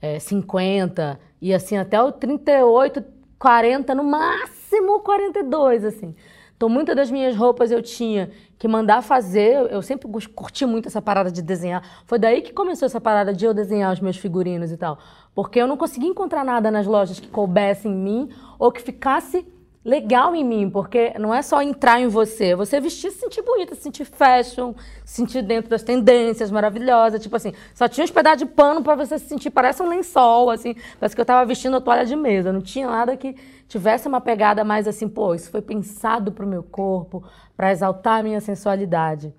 [0.03, 3.01] é, 50, e assim até o 38,
[3.39, 6.13] 40, no máximo 42, assim.
[6.57, 9.71] Então, muitas das minhas roupas eu tinha que mandar fazer.
[9.71, 12.03] Eu sempre curti muito essa parada de desenhar.
[12.05, 14.99] Foi daí que começou essa parada de eu desenhar os meus figurinos e tal.
[15.33, 19.47] Porque eu não conseguia encontrar nada nas lojas que coubesse em mim ou que ficasse
[19.83, 23.75] legal em mim, porque não é só entrar em você, você vestir se sentir bonita,
[23.75, 28.39] se sentir fashion, se sentir dentro das tendências maravilhosas, tipo assim, só tinha uns pedaços
[28.39, 31.75] de pano para você se sentir, parece um lençol, assim, parece que eu tava vestindo
[31.75, 33.35] a toalha de mesa, não tinha nada que
[33.67, 37.23] tivesse uma pegada mais assim, pô, isso foi pensado pro meu corpo,
[37.57, 39.33] para exaltar a minha sensualidade.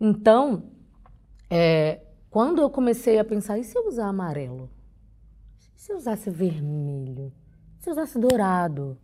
[0.00, 0.62] Então,
[1.50, 4.70] é, quando eu comecei a pensar, e se eu usar amarelo?
[5.76, 7.32] E se eu usasse vermelho?
[7.80, 8.96] E se eu usasse dourado?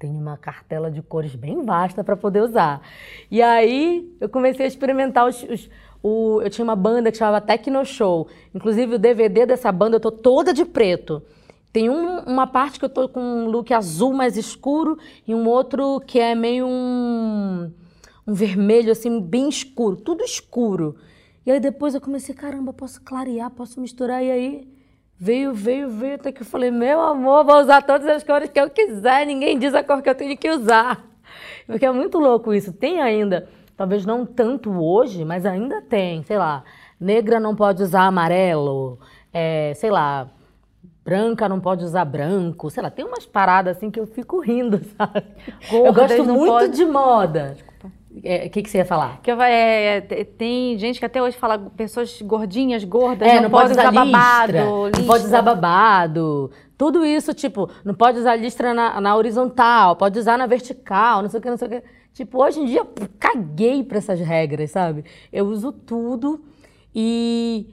[0.00, 2.80] Tem uma cartela de cores bem vasta para poder usar.
[3.30, 5.68] E aí eu comecei a experimentar os, os
[6.02, 8.26] o, eu tinha uma banda que chamava Tecno Show.
[8.54, 11.22] Inclusive o DVD dessa banda eu tô toda de preto.
[11.70, 15.46] Tem um, uma parte que eu tô com um look azul mais escuro e um
[15.46, 17.70] outro que é meio um,
[18.26, 20.96] um vermelho assim bem escuro, tudo escuro.
[21.44, 24.68] E aí depois eu comecei, caramba, posso clarear, posso misturar e aí
[25.22, 28.58] Veio, veio, veio, até que eu falei, meu amor, vou usar todas as cores que
[28.58, 31.04] eu quiser, ninguém diz a cor que eu tenho que usar.
[31.66, 32.72] Porque é muito louco isso.
[32.72, 36.64] Tem ainda, talvez não tanto hoje, mas ainda tem, sei lá,
[36.98, 38.98] negra não pode usar amarelo,
[39.30, 40.26] é, sei lá,
[41.04, 44.80] branca não pode usar branco, sei lá, tem umas paradas assim que eu fico rindo,
[44.96, 45.22] sabe?
[45.70, 46.76] Gordas eu gosto muito pode...
[46.76, 47.56] de moda.
[48.12, 49.20] O é, que, que você ia falar?
[49.22, 53.50] Que é, é, tem gente que até hoje fala pessoas gordinhas, gordas, é, não, não
[53.50, 54.52] pode usar, usar babado.
[54.52, 55.00] Listra.
[55.00, 56.50] Não pode usar babado.
[56.76, 61.30] Tudo isso, tipo, não pode usar listra na, na, horizontal, pode usar na vertical, não
[61.30, 61.82] sei o que, não sei o que.
[62.12, 62.84] Tipo, hoje em dia,
[63.18, 65.04] caguei pra essas regras, sabe?
[65.32, 66.44] Eu uso tudo
[66.92, 67.68] e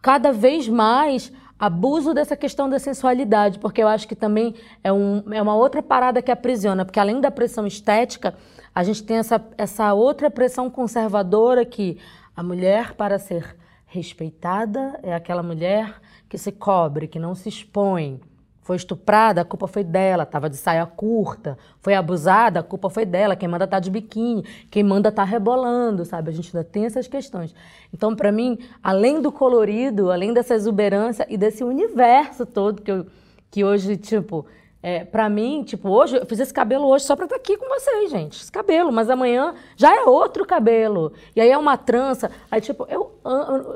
[0.00, 1.30] cada vez mais
[1.62, 5.80] abuso dessa questão da sensualidade, porque eu acho que também é, um, é uma outra
[5.80, 8.34] parada que aprisiona, porque além da pressão estética,
[8.74, 11.98] a gente tem essa, essa outra pressão conservadora que
[12.34, 18.20] a mulher, para ser respeitada, é aquela mulher que se cobre, que não se expõe.
[18.62, 21.58] Foi estuprada, a culpa foi dela, estava de saia curta.
[21.80, 23.34] Foi abusada, a culpa foi dela.
[23.34, 26.30] Quem manda tá de biquíni, quem manda tá rebolando, sabe?
[26.30, 27.52] A gente ainda tem essas questões.
[27.92, 33.06] Então, para mim, além do colorido, além dessa exuberância e desse universo todo que, eu,
[33.50, 34.46] que hoje, tipo,
[34.80, 37.56] é, para mim, tipo, hoje, eu fiz esse cabelo hoje só pra estar tá aqui
[37.56, 38.40] com vocês, gente.
[38.40, 41.12] Esse cabelo, mas amanhã já é outro cabelo.
[41.34, 42.30] E aí é uma trança.
[42.50, 43.12] Aí, tipo, eu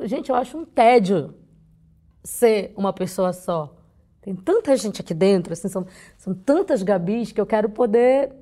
[0.03, 1.35] gente, eu acho um tédio
[2.25, 3.73] ser uma pessoa só.
[4.27, 5.87] Tem tanta gente aqui dentro, assim, são,
[6.19, 8.33] são tantas Gabis que eu quero poder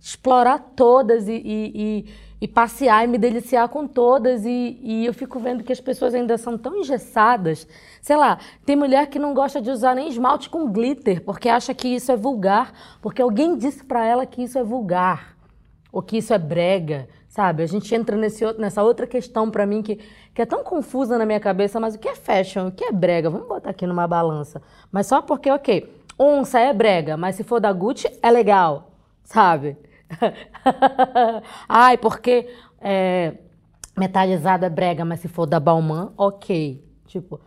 [0.00, 2.04] explorar todas e, e, e,
[2.42, 4.46] e passear e me deliciar com todas.
[4.46, 7.66] E, e eu fico vendo que as pessoas ainda são tão engessadas.
[8.00, 11.74] Sei lá, tem mulher que não gosta de usar nem esmalte com glitter, porque acha
[11.74, 15.36] que isso é vulgar, porque alguém disse para ela que isso é vulgar,
[15.90, 17.62] ou que isso é brega, sabe?
[17.62, 19.98] A gente entra nesse, nessa outra questão para mim que,
[20.34, 22.92] que é tão confusa na minha cabeça, mas o que é fashion, o que é
[22.92, 23.30] brega?
[23.30, 24.60] Vamos botar aqui numa balança.
[24.92, 28.90] Mas só porque, ok, onça é brega, mas se for da Gucci é legal,
[29.24, 29.78] sabe?
[31.66, 33.32] Ai, porque é,
[33.96, 36.84] metalizada é brega, mas se for da Balmain, ok.
[37.06, 37.40] Tipo,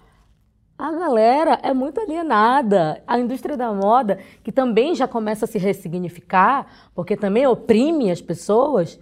[0.80, 3.04] a galera é muito alienada.
[3.06, 8.20] A indústria da moda, que também já começa a se ressignificar, porque também oprime as
[8.20, 9.00] pessoas,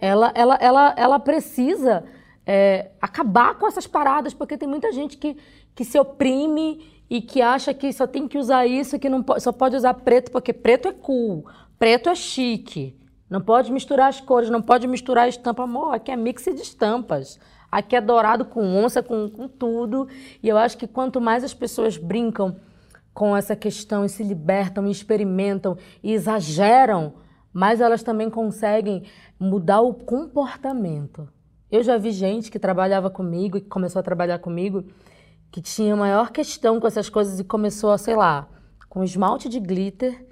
[0.00, 2.04] ela, ela, ela, ela precisa
[2.46, 5.36] é, acabar com essas paradas, porque tem muita gente que,
[5.74, 9.52] que se oprime e que acha que só tem que usar isso, que não só
[9.52, 11.44] pode usar preto porque preto é cool,
[11.80, 12.94] Preto é chique.
[13.30, 15.62] Não pode misturar as cores, não pode misturar a estampa.
[15.62, 17.40] Amor, aqui é mix de estampas.
[17.72, 20.06] Aqui é dourado com onça, com, com tudo.
[20.42, 22.54] E eu acho que quanto mais as pessoas brincam
[23.14, 27.14] com essa questão e se libertam, e experimentam e exageram,
[27.50, 29.04] mais elas também conseguem
[29.40, 31.28] mudar o comportamento.
[31.70, 34.84] Eu já vi gente que trabalhava comigo e que começou a trabalhar comigo
[35.50, 38.48] que tinha maior questão com essas coisas e começou a, sei lá,
[38.88, 40.30] com esmalte de glitter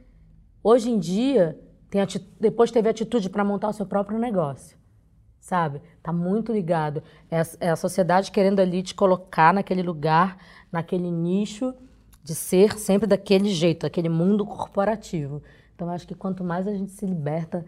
[0.62, 2.02] Hoje em dia, tem
[2.38, 4.76] depois teve atitude para montar o seu próprio negócio,
[5.40, 5.80] sabe?
[6.02, 7.02] Tá muito ligado.
[7.30, 10.36] É a, é a sociedade querendo ali te colocar naquele lugar,
[10.70, 11.72] naquele nicho
[12.22, 15.42] de ser sempre daquele jeito, aquele mundo corporativo.
[15.74, 17.64] Então, acho que quanto mais a gente se liberta,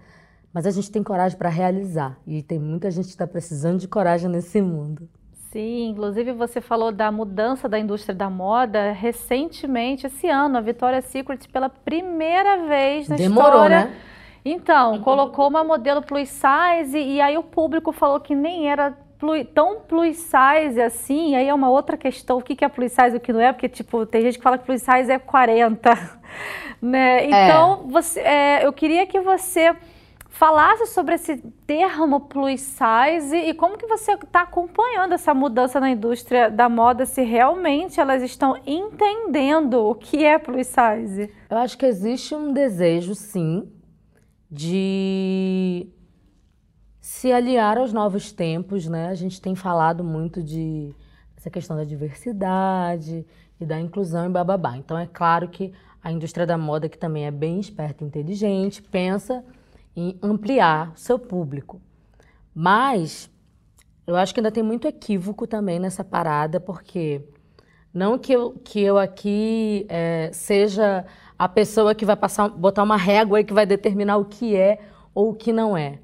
[0.53, 2.19] mais a gente tem coragem para realizar.
[2.27, 5.09] E tem muita gente que está precisando de coragem nesse mundo.
[5.53, 11.07] Sim, inclusive você falou da mudança da indústria da moda recentemente, esse ano, a Victoria's
[11.07, 13.85] Secret pela primeira vez na Demorou, história.
[13.87, 13.97] né?
[14.45, 19.45] Então, colocou uma modelo plus size e aí o público falou que nem era plu-
[19.45, 21.35] tão plus size assim.
[21.35, 23.41] Aí é uma outra questão, o que que é plus size e o que não
[23.41, 25.91] é, porque tipo, tem gente que fala que plus size é 40,
[26.81, 27.27] né?
[27.27, 29.75] Então, você, é, eu queria que você
[30.31, 35.91] falasse sobre esse termo plus size e como que você está acompanhando essa mudança na
[35.91, 41.31] indústria da moda, se realmente elas estão entendendo o que é plus size.
[41.51, 43.71] Eu acho que existe um desejo, sim,
[44.49, 45.89] de
[47.01, 49.09] se aliar aos novos tempos, né?
[49.09, 50.95] A gente tem falado muito de
[51.37, 53.27] essa questão da diversidade
[53.61, 54.77] e da inclusão e bababá.
[54.77, 55.73] Então é claro que
[56.03, 59.45] a indústria da moda, que também é bem esperta e inteligente, pensa
[59.97, 61.81] em ampliar seu público.
[62.55, 63.31] Mas
[64.07, 67.23] eu acho que ainda tem muito equívoco também nessa parada, porque
[67.93, 71.05] não que eu, que eu aqui eh, seja
[71.39, 74.79] a pessoa que vai passar, botar uma régua e que vai determinar o que é
[75.15, 75.99] ou o que não é.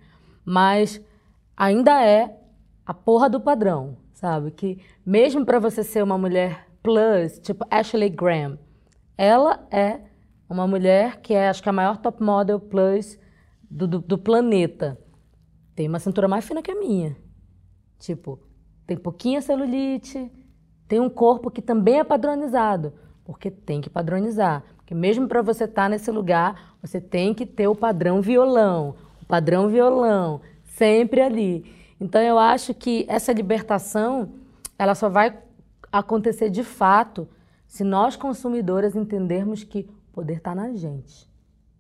[0.45, 1.01] Mas
[1.57, 2.37] ainda é
[2.85, 4.51] a porra do padrão, sabe?
[4.51, 8.59] Que mesmo para você ser uma mulher plus, tipo Ashley Graham,
[9.19, 10.01] ela é
[10.49, 13.19] uma mulher que é, acho que a maior top model plus
[13.71, 14.99] do, do, do planeta.
[15.75, 17.17] Tem uma cintura mais fina que a minha.
[17.99, 18.41] Tipo,
[18.87, 20.31] tem pouquinha celulite,
[20.87, 22.93] tem um corpo que também é padronizado,
[23.25, 24.63] porque tem que padronizar.
[24.77, 29.27] Porque mesmo para você estar nesse lugar, você tem que ter o padrão violão, o
[29.27, 31.75] padrão violão, sempre ali.
[32.01, 34.35] Então eu acho que essa libertação,
[34.79, 35.37] ela só vai
[35.91, 37.29] acontecer de fato
[37.67, 41.29] se nós consumidoras entendermos que o poder está na gente.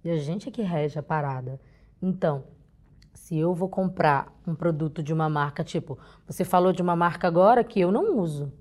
[0.04, 1.60] E a gente é que rege a parada.
[2.00, 2.44] Então,
[3.14, 7.26] se eu vou comprar um produto de uma marca, tipo, você falou de uma marca
[7.26, 8.52] agora que eu não uso.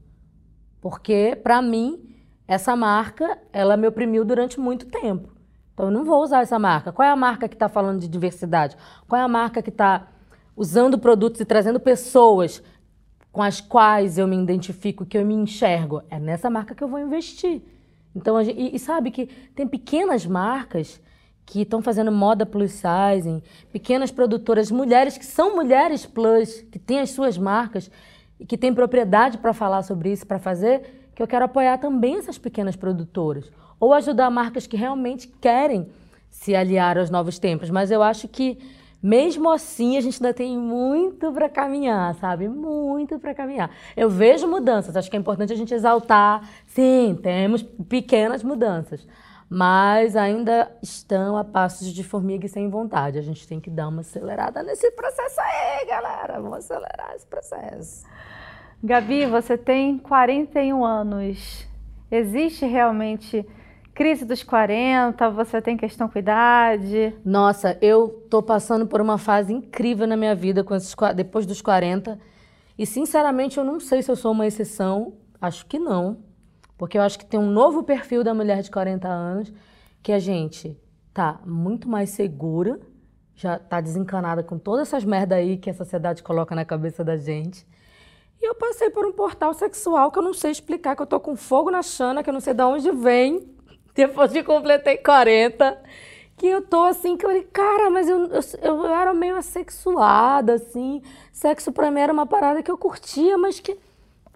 [0.81, 2.15] Porque, para mim,
[2.47, 5.33] essa marca, ela me oprimiu durante muito tempo.
[5.73, 6.91] Então, eu não vou usar essa marca.
[6.91, 8.77] Qual é a marca que está falando de diversidade?
[9.07, 10.07] Qual é a marca que está
[10.55, 12.63] usando produtos e trazendo pessoas
[13.31, 16.01] com as quais eu me identifico, que eu me enxergo?
[16.09, 17.61] É nessa marca que eu vou investir.
[18.15, 21.01] Então, gente, e, e sabe que tem pequenas marcas
[21.45, 26.99] que estão fazendo moda plus size, pequenas produtoras, mulheres que são mulheres plus, que têm
[26.99, 27.91] as suas marcas
[28.39, 32.17] e que têm propriedade para falar sobre isso, para fazer, que eu quero apoiar também
[32.17, 33.51] essas pequenas produtoras.
[33.79, 35.87] Ou ajudar marcas que realmente querem
[36.29, 37.69] se aliar aos novos tempos.
[37.69, 38.57] Mas eu acho que,
[39.01, 42.49] mesmo assim, a gente ainda tem muito para caminhar, sabe?
[42.49, 43.69] Muito para caminhar.
[43.95, 46.49] Eu vejo mudanças, acho que é importante a gente exaltar.
[46.65, 49.05] Sim, temos pequenas mudanças
[49.49, 53.19] mas ainda estão a passos de formiga e sem vontade.
[53.19, 56.41] A gente tem que dar uma acelerada nesse processo aí, galera.
[56.41, 58.05] Vamos acelerar esse processo.
[58.83, 61.67] Gabi, você tem 41 anos.
[62.11, 63.45] Existe realmente
[63.93, 65.29] crise dos 40?
[65.29, 67.15] Você tem questão com idade?
[67.23, 71.61] Nossa, eu tô passando por uma fase incrível na minha vida com esses, depois dos
[71.61, 72.19] 40.
[72.77, 75.13] E sinceramente, eu não sei se eu sou uma exceção.
[75.39, 76.17] Acho que não.
[76.77, 79.53] Porque eu acho que tem um novo perfil da mulher de 40 anos
[80.03, 80.77] que a gente
[81.13, 82.79] tá muito mais segura,
[83.33, 87.17] já tá desencanada com todas essas merda aí que a sociedade coloca na cabeça da
[87.17, 87.65] gente.
[88.41, 91.19] E eu passei por um portal sexual que eu não sei explicar, que eu tô
[91.19, 93.55] com fogo na chana, que eu não sei de onde vem,
[93.95, 95.81] depois que completei 40.
[96.37, 100.55] Que eu tô assim, que eu falei, cara, mas eu, eu, eu era meio assexuada,
[100.55, 101.01] assim.
[101.31, 103.77] Sexo pra mim era uma parada que eu curtia, mas que.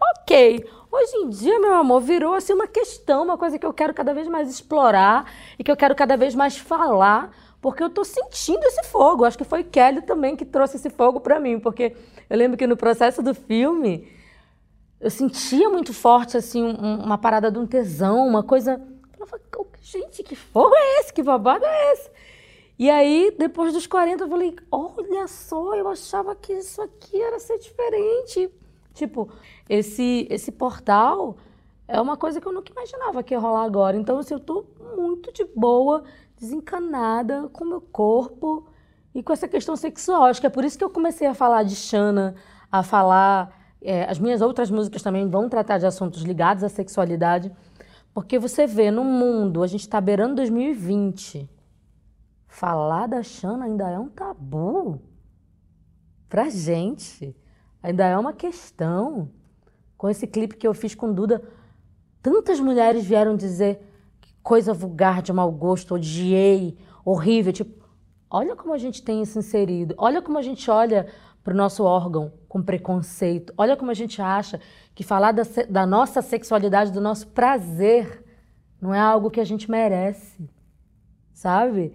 [0.02, 0.66] Ok.
[0.92, 4.14] Hoje em dia, meu amor, virou assim uma questão, uma coisa que eu quero cada
[4.14, 7.32] vez mais explorar e que eu quero cada vez mais falar,
[7.62, 9.24] porque eu tô sentindo esse fogo.
[9.24, 11.96] Acho que foi Kelly também que trouxe esse fogo para mim, porque
[12.30, 14.12] eu lembro que no processo do filme
[15.00, 18.82] eu sentia muito forte assim um, uma parada de um tesão, uma coisa.
[19.20, 19.46] Eu falei,
[19.82, 21.14] gente, que fogo é esse?
[21.14, 22.10] Que babado é esse?
[22.78, 27.38] E aí, depois dos 40, eu falei, olha só, eu achava que isso aqui era
[27.38, 28.50] ser diferente.
[29.00, 29.30] Tipo,
[29.70, 31.38] esse, esse portal
[31.88, 33.96] é uma coisa que eu nunca imaginava que ia rolar agora.
[33.96, 34.66] Então, assim, eu tô
[34.98, 36.04] muito de boa,
[36.38, 38.68] desencanada com o meu corpo
[39.16, 40.26] e com essa questão sexual.
[40.26, 42.36] Acho que é por isso que eu comecei a falar de Xana,
[42.70, 43.58] a falar.
[43.82, 47.50] É, as minhas outras músicas também vão tratar de assuntos ligados à sexualidade.
[48.14, 51.50] Porque você vê no mundo, a gente está beirando 2020.
[52.50, 55.02] Falar da Xana ainda é um tabu
[56.28, 57.34] pra gente.
[57.82, 59.30] Ainda é uma questão.
[59.98, 61.44] Com esse clipe que eu fiz com Duda,
[62.22, 63.82] tantas mulheres vieram dizer
[64.22, 67.52] que coisa vulgar, de mau gosto, odiei, horrível.
[67.52, 67.86] Tipo,
[68.30, 69.94] olha como a gente tem isso inserido.
[69.98, 71.08] Olha como a gente olha
[71.44, 73.54] para o nosso órgão com preconceito.
[73.58, 74.60] Olha como a gente acha
[74.96, 78.24] que falar da, da nossa sexualidade, do nosso prazer,
[78.82, 80.50] não é algo que a gente merece,
[81.34, 81.94] sabe?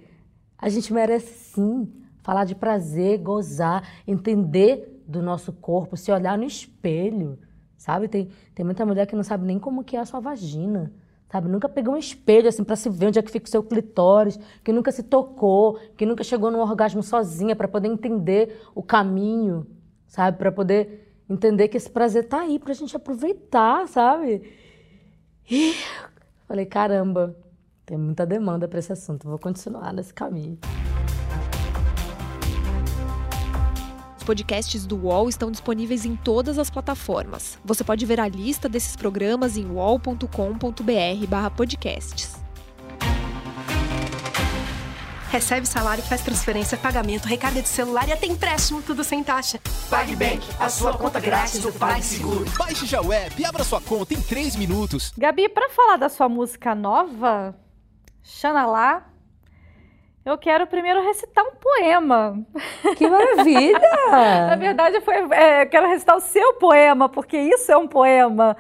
[0.59, 6.45] A gente merece sim falar de prazer, gozar, entender do nosso corpo, se olhar no
[6.45, 7.39] espelho,
[7.77, 8.09] sabe?
[8.09, 10.93] Tem, tem muita mulher que não sabe nem como que é a sua vagina,
[11.31, 11.49] sabe?
[11.49, 14.39] Nunca pegou um espelho assim para se ver onde é que fica o seu clitóris,
[14.63, 19.67] que nunca se tocou, que nunca chegou num orgasmo sozinha para poder entender o caminho,
[20.07, 20.39] sabe?
[20.39, 24.43] Para poder entender que esse prazer tá aí pra gente aproveitar, sabe?
[25.51, 25.75] E
[26.47, 27.37] falei, caramba,
[27.87, 30.59] tem muita demanda para esse assunto, vou continuar nesse caminho.
[34.25, 37.59] Podcasts do UOL estão disponíveis em todas as plataformas.
[37.65, 42.43] Você pode ver a lista desses programas em uol.com.br/podcasts.
[45.31, 49.59] Recebe salário, faz transferência, pagamento, recarga de celular e até empréstimo, tudo sem taxa.
[49.91, 52.45] PagBank, a sua conta grátis do PagSeguro.
[52.57, 55.13] Baixe já o app e abra sua conta em 3 minutos.
[55.19, 57.53] Gabi, para falar da sua música nova,
[58.23, 59.11] Xanalá,
[60.25, 62.45] eu quero primeiro recitar um poema.
[62.97, 63.81] Que maravilha!
[64.49, 68.57] Na verdade, foi, é, quero recitar o seu poema, porque isso é um poema.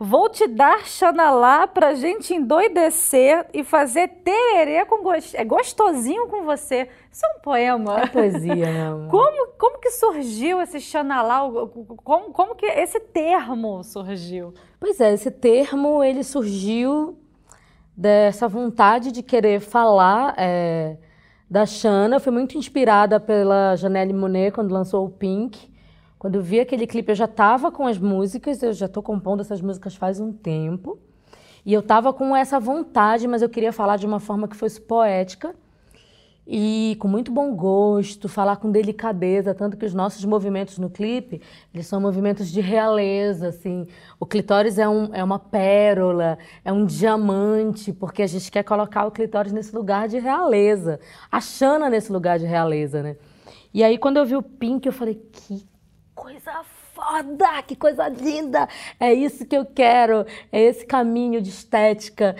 [0.00, 5.34] Vou te dar xanalá pra gente endoidecer e fazer tererê com gost...
[5.34, 6.88] é gostosinho com você.
[7.10, 8.02] Isso é um poema.
[8.02, 9.10] É poesia, meu amor.
[9.10, 11.40] Como, como que surgiu esse xanalá?
[12.04, 14.54] Como, como que esse termo surgiu?
[14.78, 17.18] Pois é, esse termo ele surgiu
[17.96, 20.96] dessa vontade de querer falar é,
[21.50, 22.16] da Xana.
[22.16, 25.72] Eu fui muito inspirada pela Janelle Monet quando lançou o Pink.
[26.18, 29.40] Quando eu vi aquele clipe, eu já estava com as músicas, eu já estou compondo
[29.40, 30.98] essas músicas faz um tempo.
[31.64, 34.80] E eu estava com essa vontade, mas eu queria falar de uma forma que fosse
[34.80, 35.54] poética
[36.50, 41.42] e com muito bom gosto, falar com delicadeza, tanto que os nossos movimentos no clipe,
[41.74, 43.86] eles são movimentos de realeza, assim.
[44.18, 49.04] O clitóris é, um, é uma pérola, é um diamante, porque a gente quer colocar
[49.04, 50.98] o clitóris nesse lugar de realeza,
[51.30, 53.16] a Xana nesse lugar de realeza, né?
[53.74, 55.68] E aí, quando eu vi o Pink, eu falei, que
[56.14, 58.66] coisa foda, que coisa linda,
[58.98, 62.34] é isso que eu quero, é esse caminho de estética.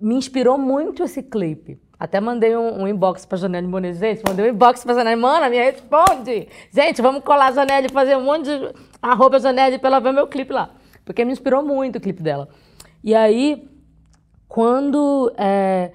[0.00, 1.78] Me inspirou muito esse clipe.
[2.00, 3.92] Até mandei um, um inbox pra Janelle Monet.
[3.92, 5.20] Gente, mandei um inbox pra Janelle.
[5.20, 6.48] Mana, me responde.
[6.72, 8.72] Gente, vamos colar a Janelle, fazer um monte de
[9.02, 10.70] arroba Janelle pra ela ver meu clipe lá.
[11.04, 12.48] Porque me inspirou muito o clipe dela.
[13.04, 13.68] E aí,
[14.48, 15.92] quando é,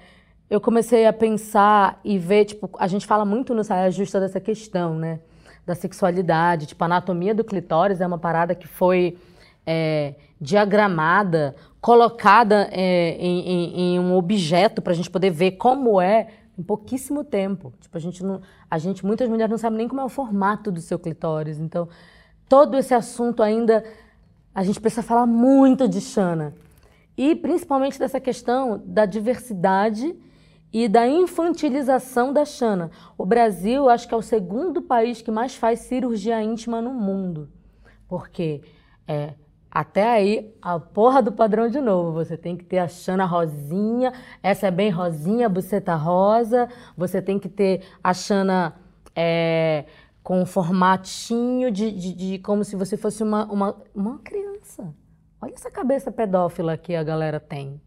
[0.47, 4.39] eu comecei a pensar e ver, tipo, a gente fala muito no Saia Justa dessa
[4.39, 5.20] questão, né?
[5.66, 6.68] Da sexualidade.
[6.68, 9.18] Tipo, a anatomia do clitóris é uma parada que foi
[9.66, 11.56] é, diagramada
[11.86, 16.64] colocada é, em, em, em, um objeto para a gente poder ver como é em
[16.64, 17.72] pouquíssimo tempo.
[17.80, 20.72] Tipo, a gente não, a gente, muitas mulheres não sabem nem como é o formato
[20.72, 21.60] do seu clitóris.
[21.60, 21.88] Então,
[22.50, 23.86] todo esse assunto ainda
[24.52, 26.56] a gente precisa falar muito de Xana.
[27.16, 30.16] E principalmente dessa questão da diversidade
[30.74, 32.90] e da infantilização da Xana.
[33.16, 37.48] O Brasil, acho que é o segundo país que mais faz cirurgia íntima no mundo.
[38.08, 38.64] Porque
[39.08, 39.36] é,
[39.76, 42.13] até aí, a porra do padrão de novo.
[42.13, 46.69] Você tem que ter a Xana rosinha, essa é bem rosinha, buceta rosa.
[46.95, 48.73] Você tem que ter a Xana
[49.13, 49.84] é,
[50.23, 54.95] com um formatinho de, de, de, como se você fosse uma, uma, uma criança.
[55.41, 57.82] Olha essa cabeça pedófila que a galera tem,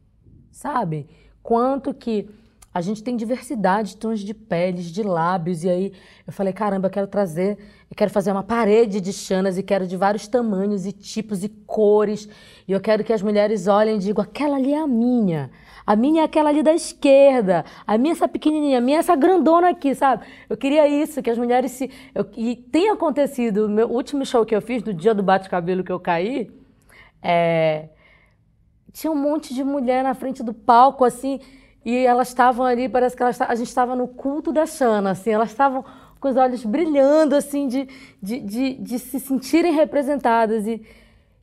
[0.51, 1.09] sabe?
[1.43, 2.29] Quanto que
[2.73, 5.93] a gente tem diversidade de tons de peles, de lábios, e aí
[6.27, 7.59] eu falei, caramba, eu quero trazer,
[7.91, 11.49] eu quero fazer uma parede de chanas e quero de vários tamanhos e tipos e
[11.49, 12.29] cores,
[12.67, 15.51] e eu quero que as mulheres olhem e digam, aquela ali é a minha,
[15.87, 19.01] a minha é aquela ali da esquerda, a minha é essa pequenininha, a minha é
[19.01, 20.27] essa grandona aqui, sabe?
[20.49, 21.91] Eu queria isso, que as mulheres se...
[22.15, 25.83] Eu, e tem acontecido, o meu último show que eu fiz, no dia do bate-cabelo
[25.83, 26.51] que eu caí,
[27.23, 27.89] é...
[28.93, 31.41] Tinha um monte de mulher na frente do palco, assim,
[31.89, 35.31] e elas estavam ali, parece que elas, a gente estava no culto da Xana, assim,
[35.31, 35.83] elas estavam
[36.21, 37.89] com os olhos brilhando, assim, de,
[38.23, 40.67] de, de, de se sentirem representadas.
[40.67, 40.85] E,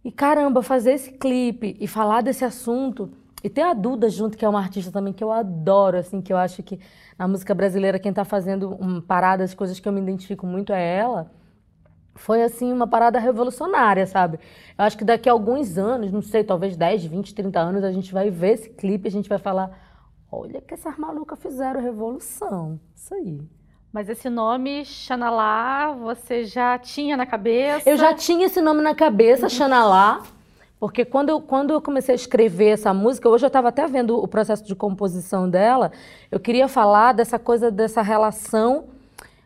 [0.04, 3.12] e caramba, fazer esse clipe e falar desse assunto.
[3.44, 6.32] E ter a Duda junto, que é uma artista também que eu adoro, assim, que
[6.32, 6.80] eu acho que
[7.18, 10.98] na música brasileira quem está fazendo um, paradas, coisas que eu me identifico muito é
[10.98, 11.32] ela.
[12.14, 14.40] Foi, assim, uma parada revolucionária, sabe?
[14.78, 17.92] Eu acho que daqui a alguns anos, não sei, talvez 10, 20, 30 anos, a
[17.92, 19.85] gente vai ver esse clipe, a gente vai falar
[20.38, 22.78] Olha que essas malucas fizeram revolução.
[22.94, 23.42] Isso aí.
[23.92, 27.90] Mas esse nome, Xanalá, você já tinha na cabeça?
[27.90, 30.22] Eu já tinha esse nome na cabeça, Xanalá.
[30.78, 34.22] Porque quando eu, quando eu comecei a escrever essa música, hoje eu estava até vendo
[34.22, 35.94] o processo de composição dela,
[36.30, 38.90] eu queria falar dessa coisa, dessa relação,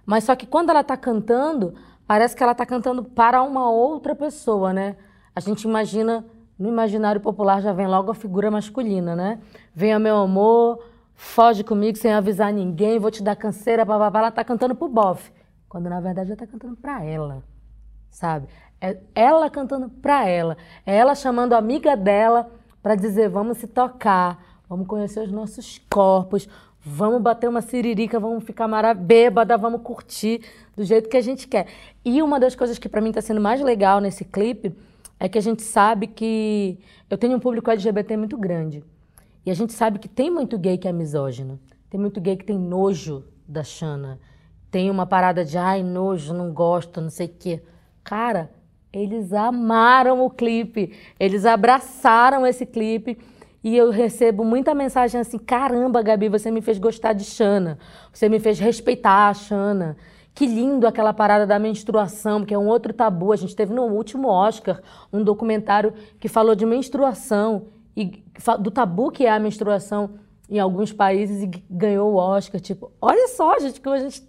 [0.03, 1.75] mas só que quando ela está cantando,
[2.07, 4.95] parece que ela está cantando para uma outra pessoa, né?
[5.35, 6.25] A gente imagina,
[6.59, 9.39] no imaginário popular já vem logo a figura masculina, né?
[9.73, 10.83] Venha meu amor,
[11.15, 14.19] foge comigo sem avisar ninguém, vou te dar canseira, babá.
[14.19, 15.31] Ela está cantando pro bofe,
[15.69, 17.41] quando na verdade ela está cantando para ela,
[18.09, 18.47] sabe?
[18.81, 22.51] É ela cantando para ela, é ela chamando a amiga dela
[22.83, 26.47] para dizer vamos se tocar, vamos conhecer os nossos corpos,
[26.81, 30.41] Vamos bater uma siririca, vamos ficar maravilhosa, bêbada, vamos curtir
[30.77, 31.67] do jeito que a gente quer.
[32.05, 34.73] E uma das coisas que para mim está sendo mais legal nesse clipe
[35.19, 38.83] é que a gente sabe que eu tenho um público LGBT muito grande.
[39.45, 41.59] E a gente sabe que tem muito gay que é misógino.
[41.89, 44.19] Tem muito gay que tem nojo da Xana.
[44.71, 47.63] Tem uma parada de, ai, nojo, não gosto, não sei o quê.
[48.03, 48.49] Cara,
[48.93, 50.93] eles amaram o clipe.
[51.19, 53.17] Eles abraçaram esse clipe
[53.63, 57.77] e eu recebo muita mensagem assim: caramba, Gabi, você me fez gostar de Xana,
[58.11, 59.97] você me fez respeitar a Xana.
[60.33, 63.31] Que lindo aquela parada da menstruação, que é um outro tabu.
[63.31, 68.23] A gente teve no último Oscar um documentário que falou de menstruação e
[68.59, 70.11] do tabu que é a menstruação
[70.49, 72.61] em alguns países e ganhou o Oscar.
[72.61, 74.23] Tipo, olha só, gente, como a gente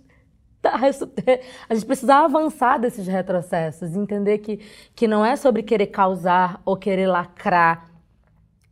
[0.61, 0.75] tá,
[1.69, 4.59] a gente precisa avançar desses retrocessos, entender que,
[4.95, 7.91] que não é sobre querer causar ou querer lacrar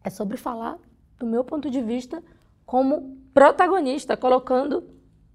[0.05, 0.79] é sobre falar
[1.19, 2.23] do meu ponto de vista
[2.65, 4.85] como protagonista, colocando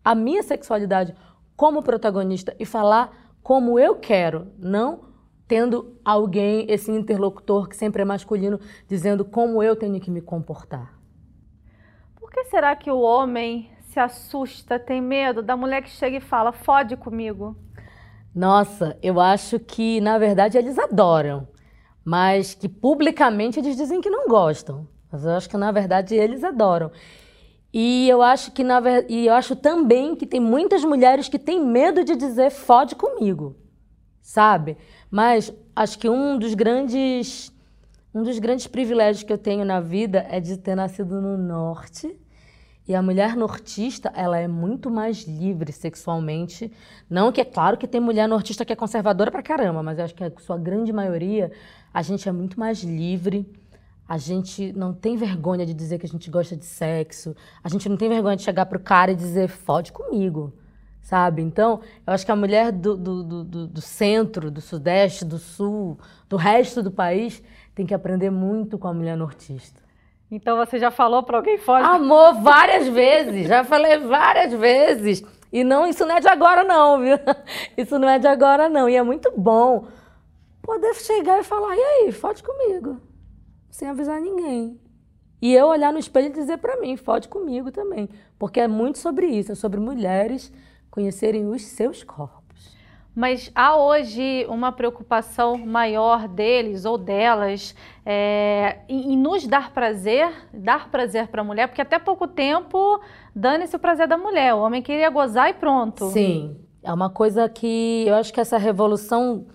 [0.04, 1.14] a minha sexualidade
[1.56, 5.12] como protagonista e falar como eu quero, não
[5.48, 10.98] tendo alguém, esse interlocutor que sempre é masculino, dizendo como eu tenho que me comportar.
[12.16, 16.22] Por que será que o homem se assusta, tem medo da mulher que chega e
[16.22, 17.56] fala, fode comigo?
[18.34, 21.48] Nossa, eu acho que na verdade eles adoram
[22.04, 24.88] mas que publicamente eles dizem que não gostam.
[25.12, 26.92] Mas eu acho que na verdade eles adoram.
[27.74, 31.60] E eu acho que na e eu acho também que tem muitas mulheres que têm
[31.60, 33.56] medo de dizer fode comigo,
[34.22, 34.78] sabe?
[35.10, 37.52] Mas acho que um dos grandes
[38.14, 42.16] um dos grandes privilégios que eu tenho na vida é de ter nascido no norte.
[42.88, 46.72] E a mulher nortista, ela é muito mais livre sexualmente.
[47.10, 50.06] Não que é claro que tem mulher nortista que é conservadora pra caramba, mas eu
[50.06, 51.52] acho que a sua grande maioria
[51.94, 53.50] a gente é muito mais livre.
[54.14, 57.36] A gente não tem vergonha de dizer que a gente gosta de sexo.
[57.64, 60.54] A gente não tem vergonha de chegar pro cara e dizer, fode comigo.
[61.02, 61.42] Sabe?
[61.42, 65.98] Então, eu acho que a mulher do, do, do, do centro, do sudeste, do sul,
[66.30, 67.42] do resto do país,
[67.74, 69.82] tem que aprender muito com a mulher nortista.
[70.30, 71.84] Então você já falou para alguém fode?
[71.84, 73.48] Amor, várias vezes.
[73.48, 75.24] Já falei várias vezes.
[75.52, 77.18] E não, isso não é de agora não, viu?
[77.76, 78.88] Isso não é de agora não.
[78.88, 79.88] E é muito bom
[80.62, 83.02] poder chegar e falar: e aí, fode comigo,
[83.74, 84.80] sem avisar ninguém.
[85.42, 88.08] E eu olhar no espelho e dizer para mim: fode comigo também.
[88.38, 90.54] Porque é muito sobre isso, é sobre mulheres
[90.90, 92.78] conhecerem os seus corpos.
[93.16, 100.90] Mas há hoje uma preocupação maior deles ou delas é, em, nos dar prazer, dar
[100.90, 103.00] prazer para a mulher, porque até pouco tempo
[103.36, 104.54] dane-se o prazer da mulher.
[104.54, 106.10] O homem queria gozar e pronto.
[106.10, 109.46] Sim, é uma coisa que eu acho que essa revolução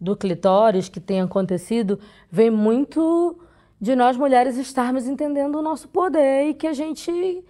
[0.00, 1.98] do clitóris que tem acontecido
[2.30, 3.38] vem muito
[3.82, 7.44] de nós mulheres estarmos entendendo o nosso poder e que a gente.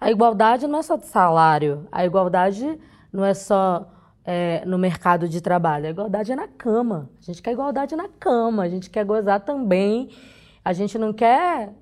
[0.00, 2.78] A igualdade não é só de salário, a igualdade
[3.12, 3.90] não é só
[4.24, 7.10] é, no mercado de trabalho, a igualdade é na cama.
[7.20, 10.10] A gente quer igualdade na cama, a gente quer gozar também.
[10.64, 11.74] A gente não quer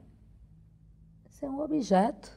[1.28, 2.30] ser um objeto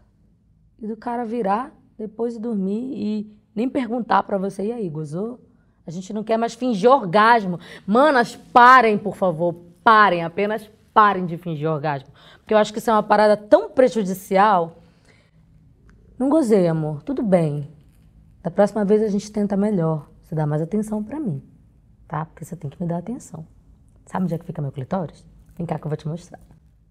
[0.78, 5.40] e do cara virar depois de dormir e nem perguntar para você, e aí, gozou?
[5.88, 7.58] A gente não quer mais fingir orgasmo.
[7.88, 9.56] Manas, parem, por favor.
[9.82, 12.10] Parem, apenas parem de fingir orgasmo.
[12.38, 14.78] Porque eu acho que isso é uma parada tão prejudicial.
[16.18, 17.02] Não gozei, amor.
[17.04, 17.72] Tudo bem.
[18.42, 20.10] Da próxima vez a gente tenta melhor.
[20.22, 21.42] Você dá mais atenção para mim.
[22.08, 22.26] Tá?
[22.26, 23.46] Porque você tem que me dar atenção.
[24.06, 25.26] Sabe onde é que fica meu clitóris?
[25.58, 26.40] Vem cá que eu vou te mostrar.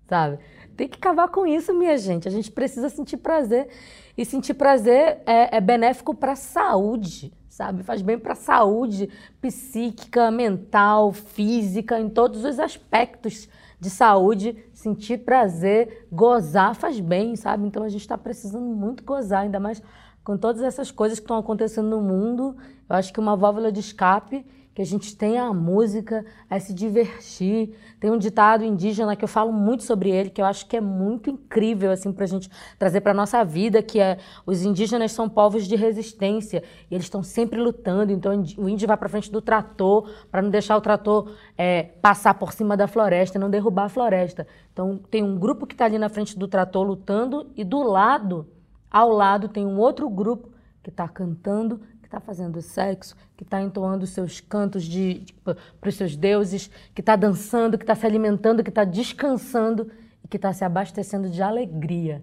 [0.09, 0.39] Sabe?
[0.77, 2.27] Tem que acabar com isso, minha gente.
[2.27, 3.69] A gente precisa sentir prazer.
[4.17, 7.83] E sentir prazer é, é benéfico para a saúde sabe?
[7.83, 13.47] Faz bem para a saúde psíquica, mental, física, em todos os aspectos
[13.83, 14.57] de saúde.
[14.73, 17.67] Sentir prazer, gozar faz bem, sabe?
[17.67, 19.83] Então a gente está precisando muito gozar, ainda mais
[20.23, 22.57] com todas essas coisas que estão acontecendo no mundo.
[22.89, 26.73] Eu acho que uma válvula de escape que a gente tenha a música, é se
[26.73, 27.77] divertir.
[28.01, 30.81] Tem um ditado indígena que eu falo muito sobre ele, que eu acho que é
[30.81, 35.29] muito incrível assim para a gente trazer para nossa vida, que é os indígenas são
[35.29, 38.13] povos de resistência e eles estão sempre lutando.
[38.13, 42.35] Então o índio vai para frente do trator para não deixar o trator é, passar
[42.35, 44.47] por cima da floresta, não derrubar a floresta.
[44.73, 48.49] Então tem um grupo que está ali na frente do trator lutando e do lado,
[48.91, 50.51] ao lado tem um outro grupo
[50.83, 51.81] que está cantando
[52.13, 57.01] está fazendo sexo, que está entoando seus cantos de, de para os seus deuses, que
[57.01, 59.91] está dançando, que está se alimentando, que está descansando
[60.23, 62.23] e que está se abastecendo de alegria.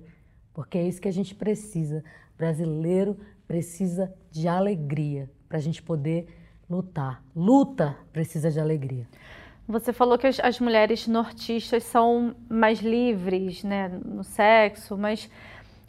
[0.54, 2.04] Porque é isso que a gente precisa.
[2.38, 3.18] brasileiro
[3.48, 6.28] precisa de alegria para a gente poder
[6.70, 7.24] lutar.
[7.36, 9.08] Luta precisa de alegria.
[9.68, 15.30] Você falou que as, as, mulheres nortistas são mais livres né, no sexo, mas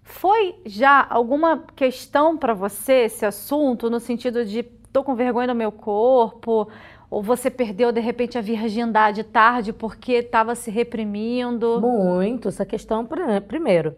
[0.02, 5.54] foi já alguma questão para você esse assunto, no sentido de tô com vergonha do
[5.54, 6.68] meu corpo,
[7.10, 11.80] ou você perdeu de repente a virgindade tarde porque estava se reprimindo?
[11.80, 13.06] Muito, essa questão,
[13.46, 13.94] primeiro,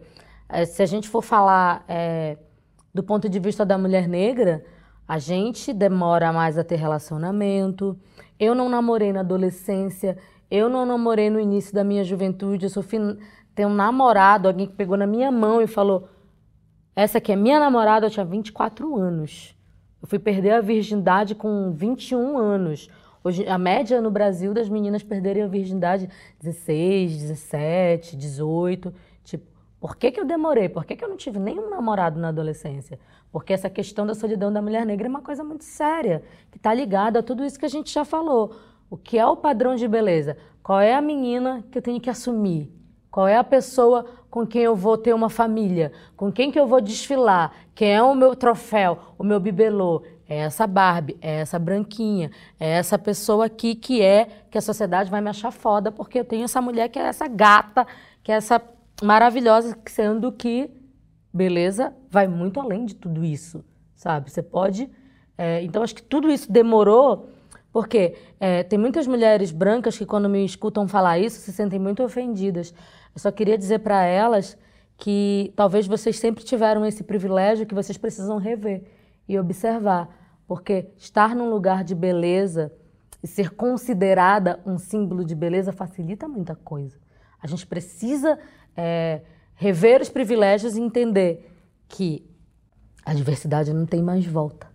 [0.49, 2.37] é, se a gente for falar é,
[2.93, 4.63] do ponto de vista da mulher negra,
[5.07, 7.97] a gente demora mais a ter relacionamento.
[8.39, 10.17] Eu não namorei na adolescência,
[10.49, 12.65] eu não namorei no início da minha juventude.
[12.65, 13.17] Eu sou fin...
[13.55, 16.09] tenho um namorado, alguém que pegou na minha mão e falou:
[16.95, 19.55] Essa aqui é minha namorada, eu tinha 24 anos.
[20.01, 22.89] Eu fui perder a virgindade com 21 anos.
[23.23, 26.09] Hoje, a média no Brasil das meninas perderem a virgindade
[26.41, 28.93] 16, 17, 18.
[29.23, 29.45] Tipo,
[29.79, 30.67] por que, que eu demorei?
[30.67, 32.99] Por que, que eu não tive nenhum namorado na adolescência?
[33.31, 36.73] Porque essa questão da solidão da mulher negra é uma coisa muito séria, que está
[36.73, 38.55] ligada a tudo isso que a gente já falou.
[38.89, 40.37] O que é o padrão de beleza?
[40.61, 42.82] Qual é a menina que eu tenho que assumir?
[43.13, 45.91] Qual é a pessoa com quem eu vou ter uma família?
[46.17, 47.51] Com quem que eu vou desfilar?
[47.75, 50.01] Quem é o meu troféu, o meu bibelô?
[50.27, 55.11] É essa Barbie, é essa branquinha, é essa pessoa aqui que é que a sociedade
[55.11, 57.85] vai me achar foda porque eu tenho essa mulher que é essa gata,
[58.23, 58.59] que é essa
[59.03, 60.71] maravilhosa, sendo que
[61.31, 63.63] beleza vai muito além de tudo isso,
[63.95, 64.31] sabe?
[64.31, 64.89] Você pode.
[65.37, 67.29] É, então, acho que tudo isso demorou,
[67.71, 72.03] porque é, tem muitas mulheres brancas que, quando me escutam falar isso, se sentem muito
[72.03, 72.73] ofendidas.
[73.13, 74.57] Eu só queria dizer para elas
[74.97, 78.83] que talvez vocês sempre tiveram esse privilégio que vocês precisam rever
[79.27, 80.09] e observar,
[80.47, 82.71] porque estar num lugar de beleza
[83.21, 86.97] e ser considerada um símbolo de beleza facilita muita coisa.
[87.41, 88.37] A gente precisa
[88.75, 89.21] é,
[89.55, 91.49] rever os privilégios e entender
[91.87, 92.25] que
[93.05, 94.67] a diversidade não tem mais volta,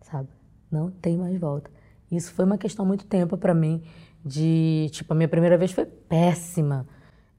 [0.00, 0.28] sabe?
[0.70, 1.70] Não tem mais volta.
[2.10, 3.82] Isso foi uma questão muito tempo para mim
[4.24, 6.86] de, tipo, a minha primeira vez foi péssima.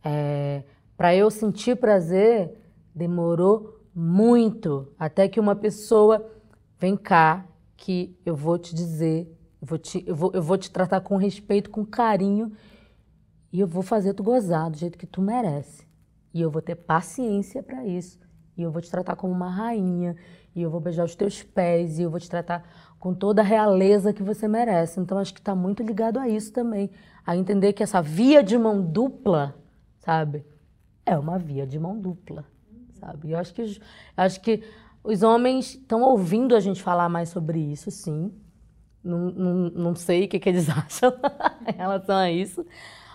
[0.04, 0.64] É,
[0.98, 2.52] para eu sentir prazer
[2.94, 6.30] demorou muito até que uma pessoa
[6.80, 7.46] vem cá
[7.78, 9.28] que eu vou te dizer,
[9.62, 12.52] eu vou te, eu vou, eu vou te tratar com respeito, com carinho
[13.54, 15.88] e eu vou fazer tu gozar do jeito que tu merece.
[16.34, 18.20] E eu vou ter paciência para isso.
[18.58, 20.16] E eu vou te tratar como uma rainha.
[20.56, 22.00] E eu vou beijar os teus pés.
[22.00, 22.64] E eu vou te tratar
[22.98, 25.00] com toda a realeza que você merece.
[25.00, 26.90] Então acho que está muito ligado a isso também.
[27.24, 29.56] A entender que essa via de mão dupla,
[30.04, 30.46] sabe?
[31.06, 32.46] É uma via de mão dupla,
[33.00, 33.32] sabe?
[33.32, 33.80] Eu acho que,
[34.16, 34.64] acho que
[35.04, 38.32] os homens estão ouvindo a gente falar mais sobre isso, sim.
[39.04, 41.14] Não, não, não sei o que, que eles acham
[41.68, 42.66] em relação a isso.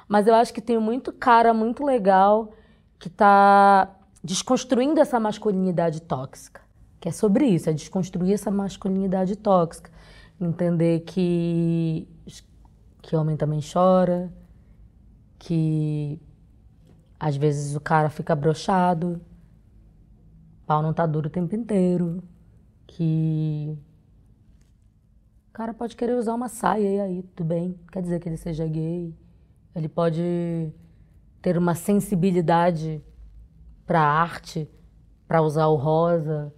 [0.06, 2.52] Mas eu acho que tem muito cara muito legal
[2.98, 6.62] que está desconstruindo essa masculinidade tóxica.
[7.00, 9.90] Que é sobre isso, é desconstruir essa masculinidade tóxica.
[10.40, 12.08] Entender que,
[13.02, 14.32] que homem também chora,
[15.38, 16.20] que
[17.18, 19.20] às vezes o cara fica brochado,
[20.66, 22.22] pau não tá duro o tempo inteiro,
[22.86, 23.76] que
[25.48, 28.36] o cara pode querer usar uma saia e aí, tudo bem, quer dizer que ele
[28.36, 29.14] seja gay.
[29.74, 30.72] Ele pode
[31.40, 33.02] ter uma sensibilidade
[33.86, 34.68] para arte,
[35.26, 36.52] para usar o rosa,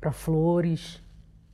[0.00, 1.02] para flores,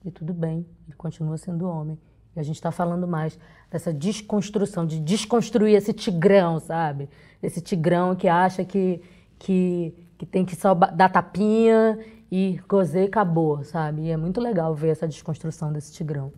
[0.05, 1.99] e tudo bem, ele continua sendo homem.
[2.35, 3.39] E a gente está falando mais
[3.71, 7.09] dessa desconstrução, de desconstruir esse tigrão, sabe?
[7.43, 9.01] Esse tigrão que acha que,
[9.39, 11.99] que, que tem que só dar tapinha
[12.31, 14.03] e gozei e acabou, sabe?
[14.03, 16.33] E é muito legal ver essa desconstrução desse tigrão.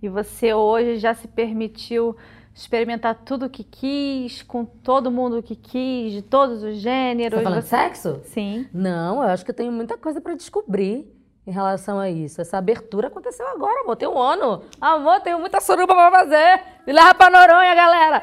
[0.00, 2.16] E você hoje já se permitiu
[2.54, 7.38] experimentar tudo o que quis, com todo mundo que quis, de todos os gêneros.
[7.38, 7.68] Você tá falando você...
[7.68, 8.20] sexo?
[8.24, 8.66] Sim.
[8.72, 11.06] Não, eu acho que eu tenho muita coisa para descobrir
[11.48, 12.42] em relação a isso.
[12.42, 13.96] Essa abertura aconteceu agora, amor.
[13.96, 14.62] Tem um ano.
[14.78, 16.62] Amor, tenho muita suruba para fazer.
[16.86, 18.22] Me leva pra Noronha, galera.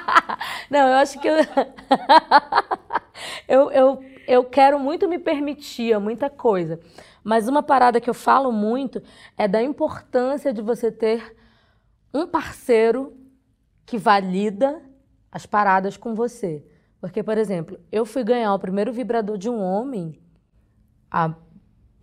[0.70, 1.36] Não, eu acho que eu...
[3.46, 6.80] eu, eu, eu quero muito me permitir muita coisa.
[7.22, 9.02] Mas uma parada que eu falo muito
[9.36, 11.36] é da importância de você ter
[12.14, 13.14] um parceiro
[13.84, 14.80] que valida
[15.30, 16.64] as paradas com você.
[16.98, 20.18] Porque, por exemplo, eu fui ganhar o primeiro vibrador de um homem
[21.10, 21.34] há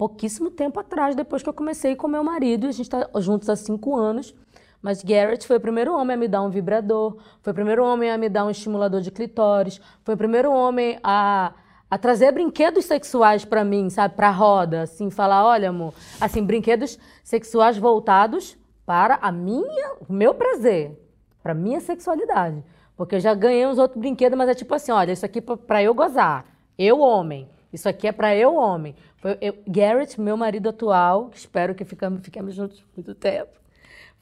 [0.02, 3.56] pouquíssimo tempo atrás, depois que eu comecei com meu marido, a gente está juntos há
[3.56, 4.34] cinco anos.
[4.82, 8.10] Mas Garrett foi o primeiro homem a me dar um vibrador, foi o primeiro homem
[8.10, 11.54] a me dar um estimulador de clitóris, foi o primeiro homem a,
[11.88, 16.97] a trazer brinquedos sexuais para mim, sabe, para roda, assim, falar, olha, amor, assim, brinquedos
[17.24, 20.99] sexuais voltados para a minha, o meu prazer,
[21.43, 22.64] para minha sexualidade.
[22.97, 25.84] Porque eu já ganhei uns outros brinquedos, mas é tipo assim, olha, isso aqui para
[25.84, 26.43] eu gozar,
[26.76, 27.47] eu homem.
[27.72, 28.96] Isso aqui é para eu homem.
[29.40, 33.62] Eu, Garrett, meu marido atual, espero que ficamos, fiquemos juntos muito tempo,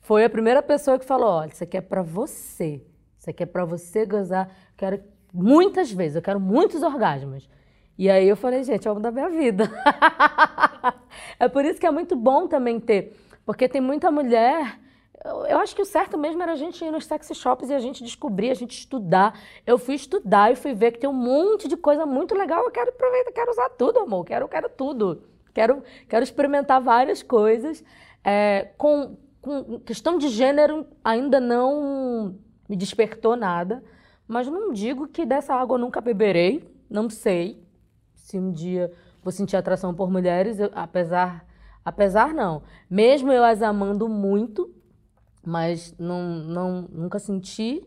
[0.02, 2.82] foi a primeira pessoa que falou, olha, isso aqui é para você.
[3.18, 4.50] Isso aqui é para você gozar.
[4.78, 5.02] Quero
[5.34, 7.50] muitas vezes, eu quero muitos orgasmos.
[7.98, 9.70] E aí eu falei, gente, é algo da minha vida.
[11.40, 14.80] é por isso que é muito bom também ter, porque tem muita mulher.
[15.26, 17.80] Eu acho que o certo mesmo era a gente ir nos sexy shops e a
[17.80, 19.38] gente descobrir, a gente estudar.
[19.68, 22.64] Eu fui estudar e fui ver que tem um monte de coisa muito legal.
[22.64, 24.24] Eu quero aproveitar, quero usar tudo, amor.
[24.24, 25.24] Quero, quero tudo.
[25.54, 27.84] Quero, quero experimentar várias coisas.
[28.24, 32.36] É, com, com questão de gênero, ainda não
[32.70, 33.84] me despertou nada.
[34.26, 36.64] Mas não digo que dessa água eu nunca beberei.
[36.90, 37.62] Não sei
[38.16, 38.90] se um dia
[39.22, 41.46] vou sentir atração por mulheres, eu, apesar
[41.84, 42.62] apesar não.
[42.90, 44.74] Mesmo eu as amando muito,
[45.50, 47.84] mas não, não nunca senti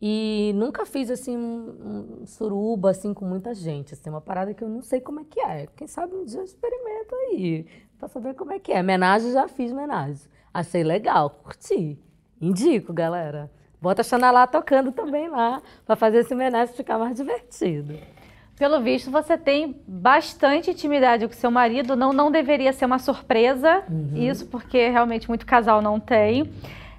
[0.00, 4.64] e nunca fiz assim um, um suruba assim com muita gente, assim, uma parada que
[4.64, 5.66] eu não sei como é que é.
[5.76, 7.66] Quem sabe um dia eu experimento aí,
[7.98, 8.82] para saber como é que é.
[8.82, 10.26] Menagem já fiz menagem.
[10.52, 11.98] Achei legal, curti.
[12.40, 13.50] Indico, galera.
[13.80, 17.98] Bota a Xanalá tocando também lá, para fazer esse homenagem ficar mais divertido.
[18.56, 21.94] Pelo visto, você tem bastante intimidade com seu marido.
[21.94, 24.16] Não, não deveria ser uma surpresa uhum.
[24.16, 26.50] isso, porque realmente muito casal não tem.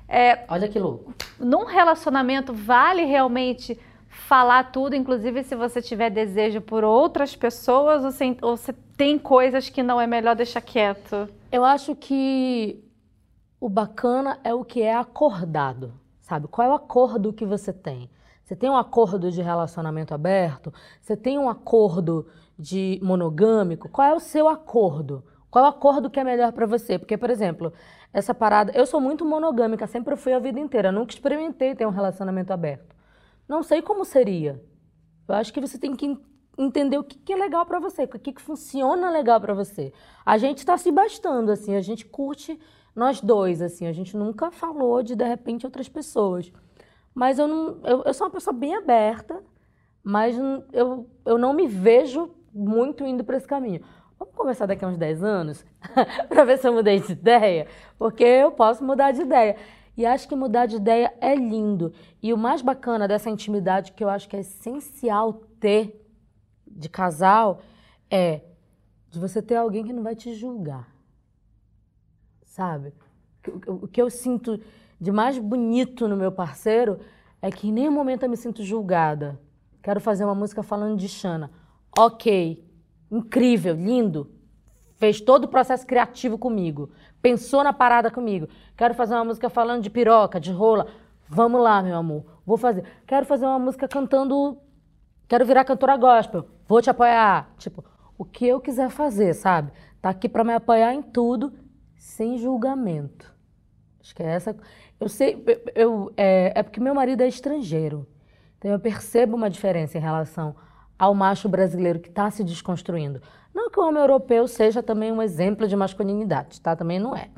[0.07, 1.13] É, Olha que louco.
[1.39, 8.11] Num relacionamento, vale realmente falar tudo, inclusive se você tiver desejo por outras pessoas, ou
[8.11, 11.29] você, ou você tem coisas que não é melhor deixar quieto?
[11.51, 12.83] Eu acho que
[13.59, 15.93] o bacana é o que é acordado
[16.27, 16.47] sabe?
[16.47, 18.09] Qual é o acordo que você tem?
[18.43, 20.73] Você tem um acordo de relacionamento aberto?
[21.01, 22.27] Você tem um acordo
[22.59, 23.87] de monogâmico?
[23.89, 25.23] Qual é o seu acordo?
[25.49, 26.99] Qual é o acordo que é melhor para você?
[26.99, 27.71] Porque, por exemplo,
[28.17, 28.71] essa parada.
[28.73, 30.91] Eu sou muito monogâmica, sempre fui a vida inteira.
[30.91, 32.95] Nunca experimentei ter um relacionamento aberto.
[33.47, 34.59] Não sei como seria.
[35.27, 36.17] Eu acho que você tem que
[36.57, 39.93] entender o que, que é legal para você, o que, que funciona legal para você.
[40.25, 42.59] A gente está se bastando, assim, a gente curte
[42.95, 46.51] nós dois, assim, a gente nunca falou de, de repente, outras pessoas.
[47.13, 47.77] Mas eu não.
[47.83, 49.43] Eu, eu sou uma pessoa bem aberta,
[50.03, 50.35] mas
[50.73, 53.81] eu, eu não me vejo muito indo para esse caminho.
[54.19, 55.65] Vamos conversar daqui a uns 10 anos
[56.27, 57.67] para ver se eu mudei de ideia?
[57.97, 59.55] Porque eu posso mudar de ideia.
[59.95, 61.91] E acho que mudar de ideia é lindo.
[62.21, 66.05] E o mais bacana dessa intimidade que eu acho que é essencial ter
[66.65, 67.61] de casal
[68.09, 68.41] é
[69.09, 70.97] de você ter alguém que não vai te julgar
[72.57, 72.91] sabe?
[73.67, 74.59] O que eu sinto
[74.99, 76.99] de mais bonito no meu parceiro
[77.39, 79.39] é que em nenhum momento eu me sinto julgada.
[79.83, 81.51] Quero fazer uma música falando de Xana.
[81.97, 82.66] Ok,
[83.11, 84.31] incrível, lindo.
[84.95, 86.89] Fez todo o processo criativo comigo.
[87.21, 88.47] Pensou na parada comigo.
[88.75, 90.87] Quero fazer uma música falando de piroca, de rola.
[91.29, 92.25] Vamos lá, meu amor.
[92.45, 92.83] Vou fazer.
[93.05, 94.57] Quero fazer uma música cantando.
[95.27, 96.47] Quero virar cantora gospel.
[96.67, 97.53] Vou te apoiar.
[97.57, 97.83] Tipo,
[98.17, 99.71] o que eu quiser fazer, sabe?
[100.01, 101.53] Tá aqui para me apoiar em tudo
[101.95, 103.31] sem julgamento.
[104.01, 104.55] Acho que é essa.
[104.99, 108.07] Eu sei, eu, eu é, é porque meu marido é estrangeiro.
[108.57, 110.55] Então eu percebo uma diferença em relação
[110.97, 113.21] ao macho brasileiro que está se desconstruindo.
[113.53, 116.75] Não que o homem europeu seja também um exemplo de masculinidade, tá?
[116.75, 117.29] Também não é.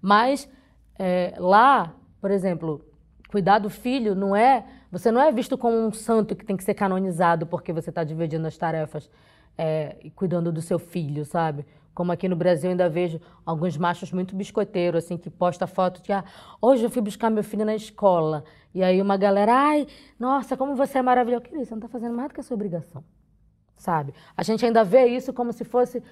[0.00, 0.48] Mas
[0.98, 2.84] é, lá, por exemplo,
[3.28, 4.64] cuidar do filho não é.
[4.90, 8.04] Você não é visto como um santo que tem que ser canonizado porque você está
[8.04, 9.10] dividindo as tarefas
[9.58, 11.66] é, e cuidando do seu filho, sabe?
[11.94, 16.12] Como aqui no Brasil ainda vejo alguns machos muito biscoiteiros, assim, que posta foto de,
[16.12, 16.24] ah,
[16.60, 18.44] hoje eu fui buscar meu filho na escola.
[18.74, 19.86] E aí uma galera, ai,
[20.18, 21.44] nossa, como você é maravilhoso.
[21.44, 23.04] Querido, você não está fazendo mais do que a sua obrigação,
[23.76, 24.12] sabe?
[24.36, 26.02] A gente ainda vê isso como se fosse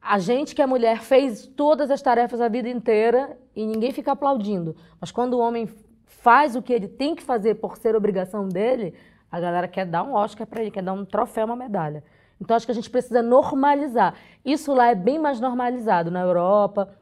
[0.00, 4.12] a gente que é mulher fez todas as tarefas a vida inteira e ninguém fica
[4.12, 4.76] aplaudindo.
[5.00, 5.68] Mas quando o homem
[6.04, 8.94] faz o que ele tem que fazer por ser obrigação dele,
[9.30, 12.02] a galera quer dar um Oscar para ele, quer dar um troféu, uma medalha.
[12.40, 14.14] Então acho que a gente precisa normalizar.
[14.44, 16.94] Isso lá é bem mais normalizado na Europa,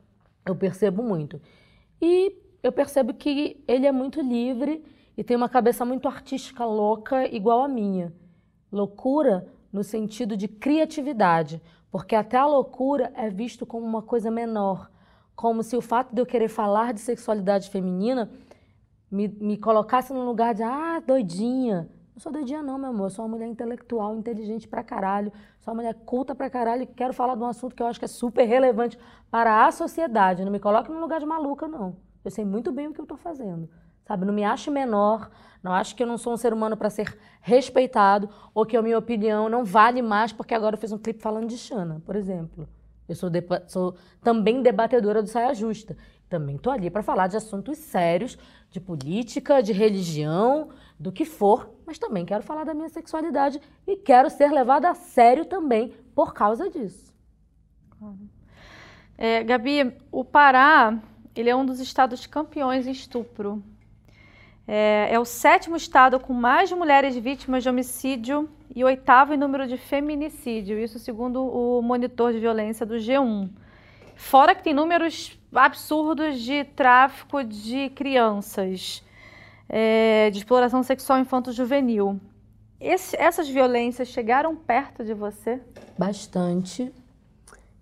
[0.45, 1.41] eu percebo muito.
[2.01, 4.85] E eu percebo que ele é muito livre
[5.17, 8.13] e tem uma cabeça muito artística louca, igual a minha.
[8.71, 11.61] Loucura no sentido de criatividade,
[11.91, 14.91] porque até a loucura é visto como uma coisa menor,
[15.35, 18.31] como se o fato de eu querer falar de sexualidade feminina
[19.11, 23.07] me, me colocasse num lugar de ah, doidinha, não sou doidinha não, meu amor.
[23.07, 25.31] Eu sou uma mulher intelectual, inteligente pra caralho.
[25.61, 27.99] Sou uma mulher culta pra caralho e quero falar de um assunto que eu acho
[27.99, 28.99] que é super relevante
[29.31, 30.43] para a sociedade.
[30.43, 31.95] Não me coloque num lugar de maluca, não.
[32.25, 33.69] Eu sei muito bem o que eu tô fazendo,
[34.03, 34.25] sabe?
[34.25, 35.31] Não me acho menor,
[35.63, 38.83] não acho que eu não sou um ser humano para ser respeitado ou que a
[38.83, 42.17] minha opinião não vale mais porque agora eu fiz um clipe falando de Xana, por
[42.17, 42.67] exemplo.
[43.07, 43.31] Eu sou,
[43.69, 45.97] sou também debatedora do Saia Justa.
[46.29, 48.37] Também estou ali para falar de assuntos sérios,
[48.71, 53.97] de política, de religião, do que for, mas também quero falar da minha sexualidade e
[53.97, 57.15] quero ser levada a sério também por causa disso.
[59.19, 60.99] É, Gabi, o Pará
[61.35, 63.63] ele é um dos estados campeões em estupro.
[64.67, 69.67] É, é, o sétimo estado com mais mulheres vítimas de homicídio e oitavo em número
[69.67, 73.49] de feminicídio, isso segundo o monitor de violência do G1.
[74.17, 79.05] Fora que tem números absurdos de tráfico de crianças,
[79.69, 82.21] é, de exploração sexual infanto-juvenil.
[82.81, 85.61] essas violências chegaram perto de você?
[85.99, 86.93] Bastante.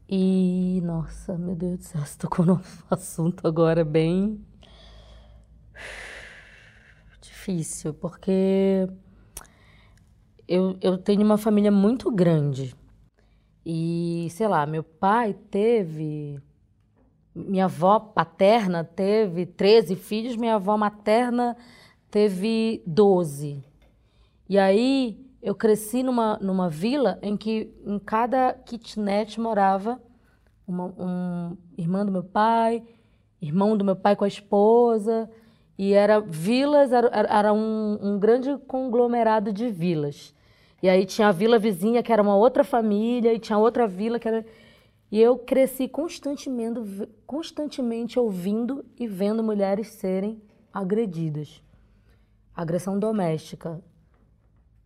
[0.09, 2.61] E, nossa, meu Deus do céu, você tocou num
[2.91, 4.45] assunto agora bem
[7.45, 8.89] difícil, porque
[10.49, 12.75] eu, eu tenho uma família muito grande.
[13.65, 16.41] E, sei lá, meu pai teve.
[17.35, 21.57] Minha avó paterna teve 13 filhos, minha avó materna
[22.11, 23.63] teve 12.
[24.49, 30.01] E aí eu cresci numa, numa vila em que em cada kitnet morava
[30.67, 32.83] uma um, irmã do meu pai,
[33.41, 35.29] irmão do meu pai com a esposa,
[35.77, 40.35] e era vilas, era, era um, um grande conglomerado de vilas.
[40.83, 44.19] E aí tinha a vila vizinha, que era uma outra família, e tinha outra vila
[44.19, 44.45] que era.
[45.15, 50.43] E eu cresci constantemente, constantemente ouvindo e vendo mulheres serem
[50.73, 51.63] agredidas.
[52.53, 53.81] Agressão doméstica.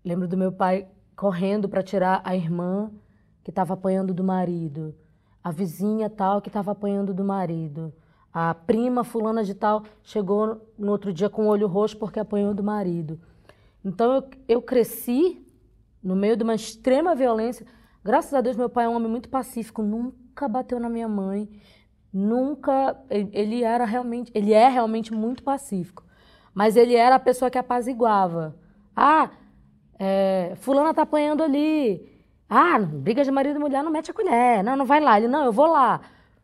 [0.04, 2.90] Lembro do meu pai correndo para tirar a irmã
[3.42, 4.94] que estava apanhando do marido,
[5.42, 7.90] a vizinha tal que estava apanhando do marido,
[8.30, 12.52] a prima fulana de tal chegou no outro dia com o olho roxo porque apanhou
[12.52, 13.18] do marido.
[13.82, 15.42] Então eu, eu cresci
[16.02, 17.64] no meio de uma extrema violência.
[18.04, 21.48] Graças a Deus meu pai é um homem muito pacífico, nunca bateu na minha mãe,
[22.12, 26.04] nunca ele era realmente, ele é realmente muito pacífico.
[26.54, 28.56] Mas ele era a pessoa que apaziguava.
[28.96, 29.30] Ah,
[29.98, 32.10] é, fulana tá apanhando ali.
[32.48, 34.64] Ah, briga de marido e mulher, não mete a colher.
[34.64, 35.18] Não, não vai lá.
[35.18, 36.00] Ele, não, eu vou lá.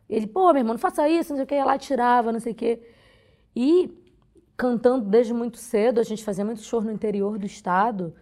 [0.09, 1.55] Ele, pô, meu irmão, não faça isso, não sei o que.
[1.55, 2.81] Ia lá tirava, não sei o que.
[3.55, 3.91] E
[4.55, 8.13] cantando desde muito cedo, a gente fazia muito show no interior do estado.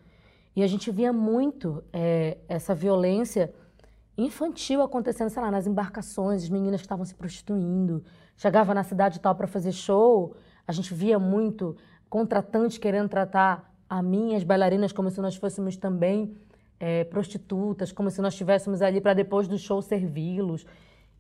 [0.56, 3.54] E a gente via muito é, essa violência
[4.18, 8.04] infantil acontecendo, sei lá, nas embarcações, as meninas que estavam se prostituindo.
[8.38, 10.36] Chegava na cidade tal para fazer show,
[10.68, 11.76] a gente via muito
[12.10, 16.36] contratante querendo tratar a mim, as bailarinas, como se nós fôssemos também
[16.80, 20.66] é, prostitutas, como se nós estivéssemos ali para depois do show servi-los.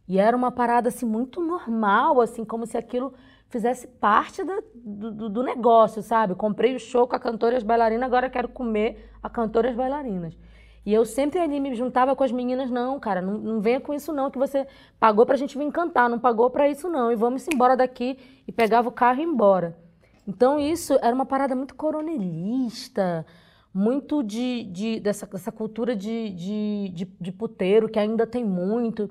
[0.07, 3.13] E era uma parada assim muito normal, assim, como se aquilo
[3.54, 6.34] fizesse parte do, do, negócio, sabe?
[6.34, 9.70] Comprei o show com a cantora e as bailarinas, agora quero comer a cantora e
[9.70, 10.36] as bailarinas.
[10.84, 13.93] E eu sempre ali me juntava com as meninas, não, cara, não, não venha com
[13.93, 14.66] isso não, que você
[14.99, 18.51] pagou pra gente vir cantar, não pagou pra isso não, e vamos embora daqui, e
[18.51, 19.78] pegava o carro e embora.
[20.28, 23.24] Então isso era uma parada muito coronelista,
[23.72, 29.10] muito de, de dessa, dessa cultura de, de, de, de puteiro que ainda tem muito.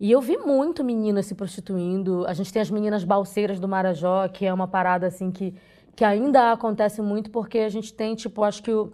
[0.00, 2.24] E eu vi muito meninas se prostituindo.
[2.26, 5.54] A gente tem as meninas balseiras do Marajó, que é uma parada assim que,
[5.96, 8.92] que ainda acontece muito, porque a gente tem, tipo, acho que o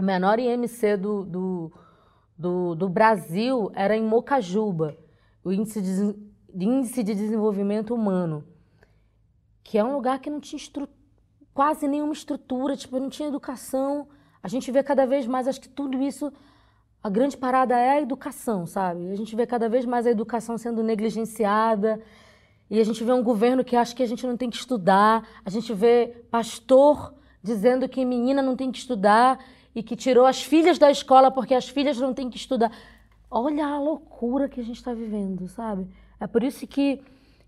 [0.00, 1.72] menor IMC do, do,
[2.38, 4.96] do, do Brasil era em Mocajuba,
[5.42, 8.44] o índice de, índice de desenvolvimento humano
[9.66, 10.60] que é um lugar que não tinha
[11.52, 14.06] quase nenhuma estrutura, tipo, não tinha educação.
[14.40, 16.32] A gente vê cada vez mais, acho que tudo isso,
[17.06, 19.12] a grande parada é a educação, sabe?
[19.12, 22.00] A gente vê cada vez mais a educação sendo negligenciada.
[22.68, 25.24] E a gente vê um governo que acha que a gente não tem que estudar.
[25.44, 29.38] A gente vê pastor dizendo que menina não tem que estudar
[29.72, 32.72] e que tirou as filhas da escola porque as filhas não têm que estudar.
[33.30, 35.86] Olha a loucura que a gente está vivendo, sabe?
[36.18, 37.00] É por isso que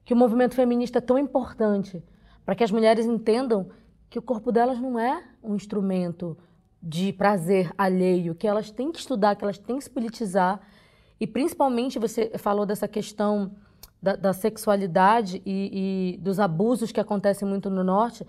[0.05, 2.01] que o movimento feminista é tão importante
[2.47, 3.69] para que as mulheres entendam
[4.09, 6.39] que o corpo delas não é um instrumento
[6.83, 10.61] de prazer alheio, que elas têm que estudar, que elas têm que se politizar.
[11.21, 13.53] E principalmente você falou dessa questão
[14.01, 18.25] da, da sexualidade e, e, dos abusos que acontecem muito no norte.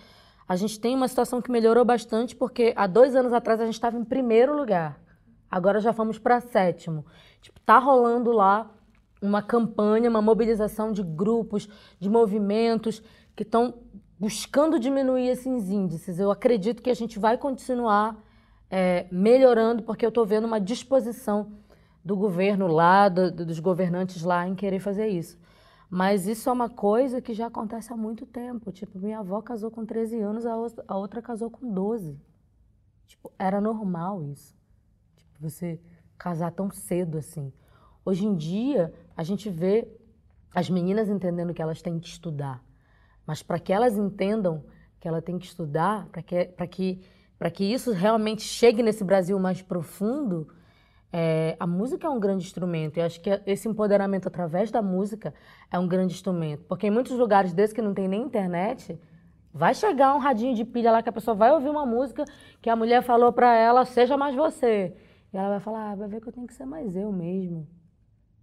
[0.47, 3.75] A gente tem uma situação que melhorou bastante, porque há dois anos atrás a gente
[3.75, 4.99] estava em primeiro lugar.
[5.49, 7.05] Agora já fomos para sétimo.
[7.41, 8.71] Tipo, tá rolando lá
[9.21, 11.69] uma campanha, uma mobilização de grupos,
[11.99, 13.01] de movimentos
[13.35, 13.75] que estão
[14.19, 16.19] buscando diminuir esses índices.
[16.19, 18.17] Eu acredito que a gente vai continuar
[18.69, 21.51] é, melhorando, porque eu estou vendo uma disposição
[22.03, 25.37] do governo lá, do, dos governantes lá, em querer fazer isso.
[25.89, 28.71] Mas isso é uma coisa que já acontece há muito tempo.
[28.71, 30.55] Tipo, minha avó casou com 13 anos, a
[30.95, 32.19] outra, casou com 12.
[33.07, 34.55] Tipo, era normal isso.
[35.17, 35.81] Tipo, você
[36.17, 37.51] casar tão cedo assim.
[38.05, 39.87] Hoje em dia, a gente vê
[40.53, 42.63] as meninas entendendo que elas têm que estudar.
[43.25, 44.63] Mas para que elas entendam
[44.99, 47.01] que ela tem que estudar, para que, que,
[47.47, 50.47] que isso realmente chegue nesse Brasil mais profundo,
[51.11, 52.97] é, a música é um grande instrumento.
[52.97, 55.33] E acho que esse empoderamento através da música
[55.71, 56.63] é um grande instrumento.
[56.65, 58.99] Porque em muitos lugares desses que não tem nem internet,
[59.53, 62.25] vai chegar um radinho de pilha lá que a pessoa vai ouvir uma música
[62.61, 64.95] que a mulher falou para ela, seja mais você.
[65.33, 67.67] E ela vai falar, ah, vai ver que eu tenho que ser mais eu mesmo.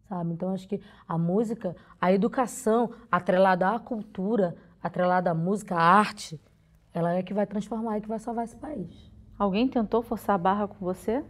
[0.09, 0.33] Sabe?
[0.33, 6.41] Então acho que a música, a educação atrelada à cultura, atrelada à música, à arte,
[6.97, 9.13] ela é que vai transformar e que vai salvar esse país.
[9.39, 11.23] Alguém tentou forçar a barra com você?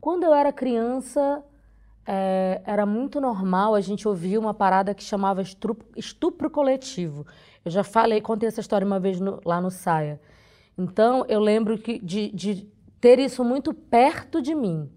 [0.00, 1.42] Quando eu era criança,
[2.06, 7.26] é, era muito normal a gente ouvir uma parada que chamava estupro, estupro coletivo.
[7.64, 10.20] Eu já falei, contei essa história uma vez no, lá no Saia.
[10.78, 14.88] Então, eu lembro que, de, de ter isso muito perto de mim.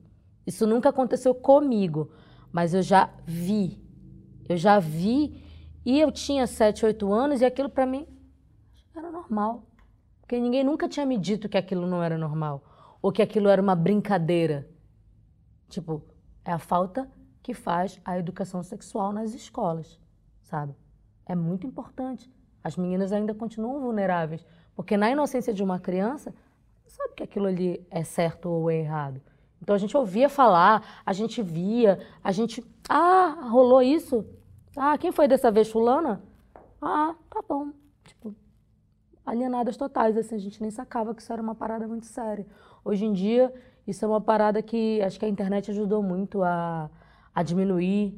[0.46, 2.12] Isso nunca aconteceu comigo,
[2.52, 3.82] mas eu já vi.
[4.48, 5.42] Eu já vi
[5.84, 8.06] e eu tinha 7, 8 anos e aquilo para mim
[8.96, 9.64] era normal.
[10.28, 12.62] Porque ninguém nunca tinha me dito que aquilo não era normal
[13.02, 14.68] ou que aquilo era uma brincadeira.
[15.70, 16.04] Tipo,
[16.44, 17.10] é a falta
[17.42, 19.98] que faz a educação sexual nas escolas,
[20.42, 20.76] sabe?
[21.26, 22.30] É muito importante.
[22.62, 26.36] As meninas ainda continuam vulneráveis, porque na inocência de uma criança,
[26.86, 29.22] sabe que aquilo ali é certo ou é errado.
[29.62, 34.26] Então a gente ouvia falar, a gente via, a gente, ah, rolou isso?
[34.76, 36.22] Ah, quem foi dessa vez fulana?
[36.82, 37.72] Ah, tá bom.
[39.28, 42.48] Alienadas totais, assim, a gente nem sacava que isso era uma parada muito séria.
[42.86, 43.54] Hoje em dia,
[43.86, 46.90] isso é uma parada que acho que a internet ajudou muito a,
[47.36, 48.18] a diminuir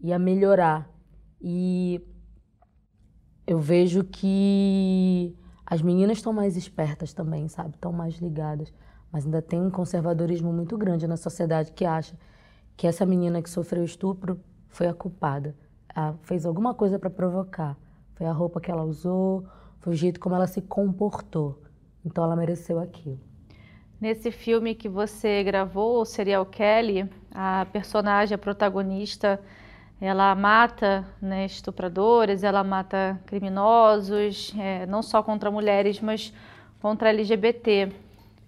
[0.00, 0.90] e a melhorar.
[1.40, 2.04] E
[3.46, 5.32] eu vejo que
[5.64, 7.76] as meninas estão mais espertas também, sabe?
[7.76, 8.74] Estão mais ligadas.
[9.12, 12.18] Mas ainda tem um conservadorismo muito grande na sociedade que acha
[12.76, 15.54] que essa menina que sofreu estupro foi a culpada.
[15.94, 17.78] Ela fez alguma coisa para provocar.
[18.16, 19.46] Foi a roupa que ela usou,
[19.80, 21.62] foi o jeito como ela se comportou.
[22.04, 23.18] Então ela mereceu aquilo.
[24.00, 29.40] Nesse filme que você gravou, o Serial Kelly, a personagem, a protagonista,
[30.00, 36.32] ela mata né, estupradores, ela mata criminosos, é, não só contra mulheres, mas
[36.80, 37.92] contra LGBT.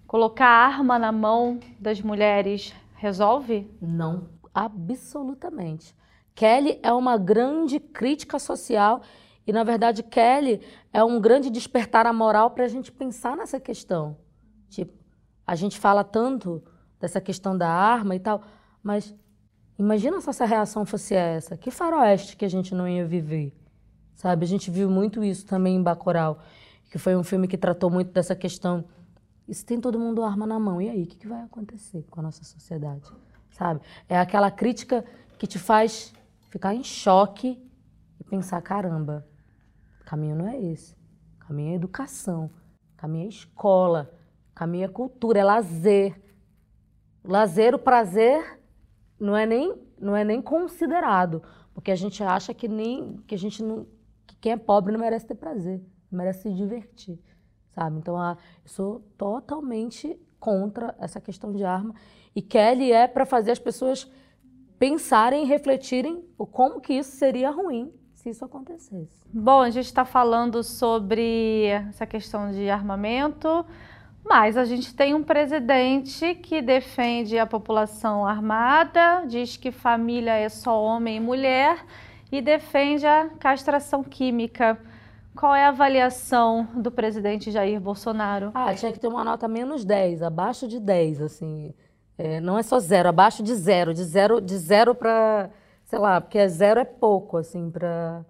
[0.07, 3.69] Colocar arma na mão das mulheres resolve?
[3.81, 5.93] Não, absolutamente.
[6.33, 9.01] Kelly é uma grande crítica social
[9.45, 10.61] e, na verdade, Kelly
[10.93, 14.17] é um grande despertar a moral para a gente pensar nessa questão.
[14.69, 14.93] Tipo,
[15.45, 16.63] a gente fala tanto
[16.99, 18.41] dessa questão da arma e tal,
[18.83, 19.15] mas
[19.77, 21.57] imagina se a reação fosse essa.
[21.57, 23.53] Que faroeste que a gente não ia viver,
[24.15, 24.45] sabe?
[24.45, 26.39] A gente viu muito isso também em Bacurau,
[26.91, 28.85] que foi um filme que tratou muito dessa questão.
[29.47, 32.05] E se tem todo mundo arma na mão, e aí, o que, que vai acontecer
[32.11, 33.09] com a nossa sociedade,
[33.49, 33.81] sabe?
[34.07, 35.03] É aquela crítica
[35.39, 36.13] que te faz
[36.49, 37.59] ficar em choque
[38.19, 39.25] e pensar, caramba,
[40.11, 40.95] caminho não é esse.
[41.39, 42.51] Caminho é educação,
[42.97, 44.13] caminho é escola,
[44.61, 46.21] Caminho é cultura, é lazer.
[47.23, 48.59] Lazer, o prazer
[49.19, 51.41] não é nem não é nem considerado,
[51.73, 53.87] porque a gente acha que nem que a gente não
[54.27, 55.79] que quem é pobre não merece ter prazer,
[56.11, 57.19] não merece se divertir,
[57.71, 57.97] sabe?
[57.97, 61.95] Então, a, eu sou totalmente contra essa questão de arma
[62.35, 64.09] e Kelly é para fazer as pessoas
[64.77, 69.09] pensarem refletirem o como que isso seria ruim se isso acontecesse.
[69.33, 73.65] Bom, a gente está falando sobre essa questão de armamento,
[74.23, 80.49] mas a gente tem um presidente que defende a população armada, diz que família é
[80.49, 81.83] só homem e mulher
[82.31, 84.77] e defende a castração química.
[85.35, 88.51] Qual é a avaliação do presidente Jair Bolsonaro?
[88.53, 91.73] Ah, tinha que ter uma nota menos 10, abaixo de 10, assim.
[92.17, 93.93] É, não é só zero, abaixo de zero.
[93.93, 95.49] De zero, de zero para,
[95.91, 98.25] sei lá, porque zero é pouco, assim, para.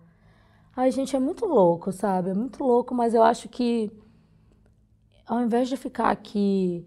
[0.76, 2.32] Ai, gente, é muito louco, sabe?
[2.32, 3.92] É muito louco, mas eu acho que
[5.28, 6.84] ao invés de ficar aqui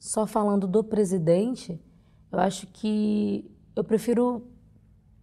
[0.00, 1.80] só falando do presidente,
[2.32, 4.42] eu acho que eu prefiro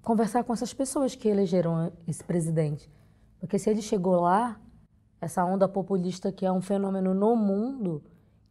[0.01, 2.89] conversar com essas pessoas que elegeram esse presidente.
[3.41, 4.57] Porque se ele chegou lá,
[5.19, 8.01] essa onda populista que é um fenômeno no mundo,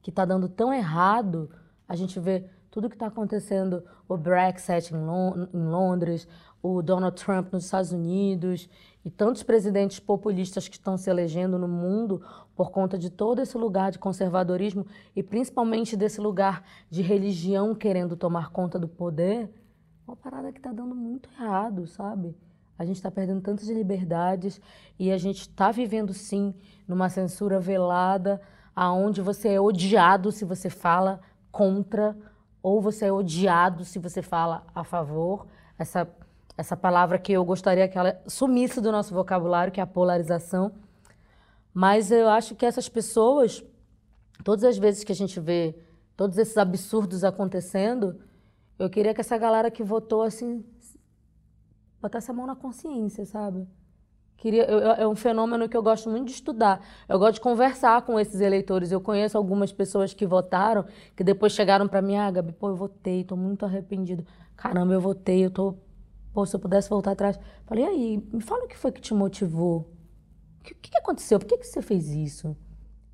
[0.02, 1.48] que está dando tão errado,
[1.88, 2.44] a gente vê
[2.76, 4.98] tudo que está acontecendo, o Brexit em,
[5.58, 6.28] Londres,
[6.62, 8.68] o Donald Trump nos Estados Unidos
[9.02, 12.20] e tantos presidentes populistas que estão se elegendo no mundo
[12.54, 18.14] por conta de todo esse lugar de conservadorismo e principalmente desse lugar de religião querendo
[18.14, 19.50] tomar conta do poder,
[20.06, 22.36] uma parada que está dando muito errado, sabe?
[22.78, 24.60] A gente está perdendo tantas liberdades
[24.98, 26.54] e a gente está vivendo sim
[26.86, 28.38] numa censura velada,
[28.74, 32.14] aonde você é odiado se você fala contra
[32.66, 35.46] ou você é odiado se você fala a favor.
[35.78, 36.08] Essa
[36.58, 40.72] essa palavra que eu gostaria que ela sumisse do nosso vocabulário, que é a polarização.
[41.72, 43.62] Mas eu acho que essas pessoas,
[44.42, 45.78] todas as vezes que a gente vê
[46.16, 48.18] todos esses absurdos acontecendo,
[48.78, 50.64] eu queria que essa galera que votou assim
[52.00, 53.68] botasse a mão na consciência, sabe?
[54.36, 56.80] Queria, eu, é um fenômeno que eu gosto muito de estudar.
[57.08, 58.92] Eu gosto de conversar com esses eleitores.
[58.92, 60.84] Eu conheço algumas pessoas que votaram,
[61.16, 64.26] que depois chegaram para mim, ah, Gabi, pô, eu votei, tô muito arrependido.
[64.54, 65.74] Caramba, eu votei, eu tô,
[66.32, 67.38] pô, se eu pudesse voltar atrás.
[67.64, 69.90] Falei, e aí, me fala o que foi que te motivou.
[70.60, 71.38] O que, que aconteceu?
[71.38, 72.56] Por que, que você fez isso?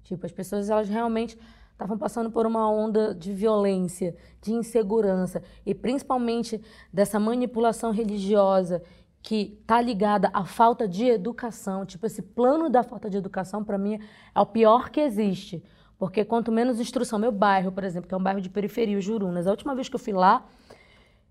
[0.03, 1.39] Tipo, as pessoas, elas realmente
[1.71, 6.61] estavam passando por uma onda de violência, de insegurança e principalmente
[6.93, 8.83] dessa manipulação religiosa
[9.23, 11.87] que está ligada à falta de educação.
[11.87, 14.01] Tipo, esse plano da falta de educação, para mim,
[14.35, 15.63] é o pior que existe.
[15.97, 19.47] Porque quanto menos instrução, meu bairro, por exemplo, que é um bairro de periferia, Jurunas,
[19.47, 20.45] a última vez que eu fui lá,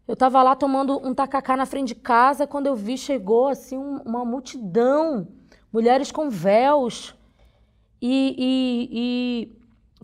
[0.08, 3.78] eu estava lá tomando um tacacá na frente de casa, quando eu vi, chegou assim
[3.78, 5.28] um, uma multidão
[5.72, 7.16] mulheres com véus
[8.02, 8.36] e,
[8.92, 9.61] e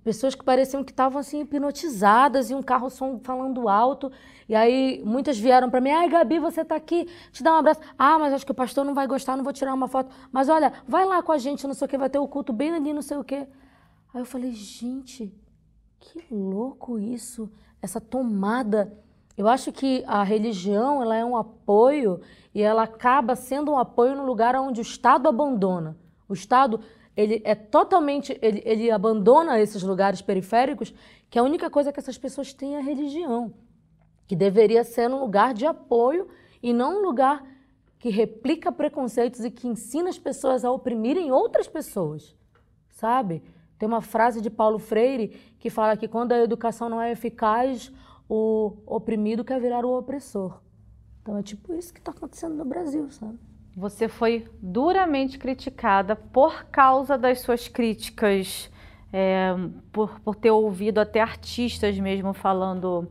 [0.08, 4.10] pessoas que pareciam que estavam assim hipnotizadas e um carro som falando alto.
[4.48, 7.10] E aí muitas vieram para mim: "Ai, Gabi, você está aqui?
[7.30, 7.82] Te dá um abraço".
[8.00, 10.10] "Ah, mas acho que o pastor não vai gostar, não vou tirar uma foto".
[10.32, 12.54] "Mas olha, vai lá com a gente, não sei o que, vai ter o culto
[12.54, 13.50] bem ali, não sei o quê".
[14.14, 15.36] Aí eu falei: "Gente,
[16.00, 17.52] que louco isso,
[17.82, 18.98] essa tomada
[19.36, 22.22] eu acho que a religião ela é um apoio
[22.56, 25.98] e ela acaba sendo um apoio no lugar onde o Estado abandona.
[26.30, 26.80] O Estado
[27.18, 30.94] ele é totalmente ele, ele abandona esses lugares periféricos
[31.32, 33.52] que a única coisa que essas pessoas têm é a religião,
[34.28, 36.28] que deveria ser um lugar de apoio
[36.62, 37.44] e não um lugar
[37.98, 42.36] que replica preconceitos e que ensina as pessoas a oprimirem outras pessoas,
[42.92, 43.42] sabe?
[43.80, 45.30] Tem uma frase de Paulo Freire
[45.60, 47.92] que fala que quando a educação não é eficaz,
[48.30, 50.62] o oprimido quer virar o opressor.
[51.22, 53.40] Então é tipo isso que está acontecendo no Brasil, sabe?
[53.78, 58.72] Você foi duramente criticada por causa das suas críticas,
[59.14, 59.54] é,
[59.92, 63.08] por, por ter ouvido até artistas mesmo falando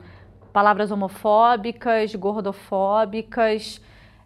[0.52, 3.80] palavras homofóbicas, gordofóbicas.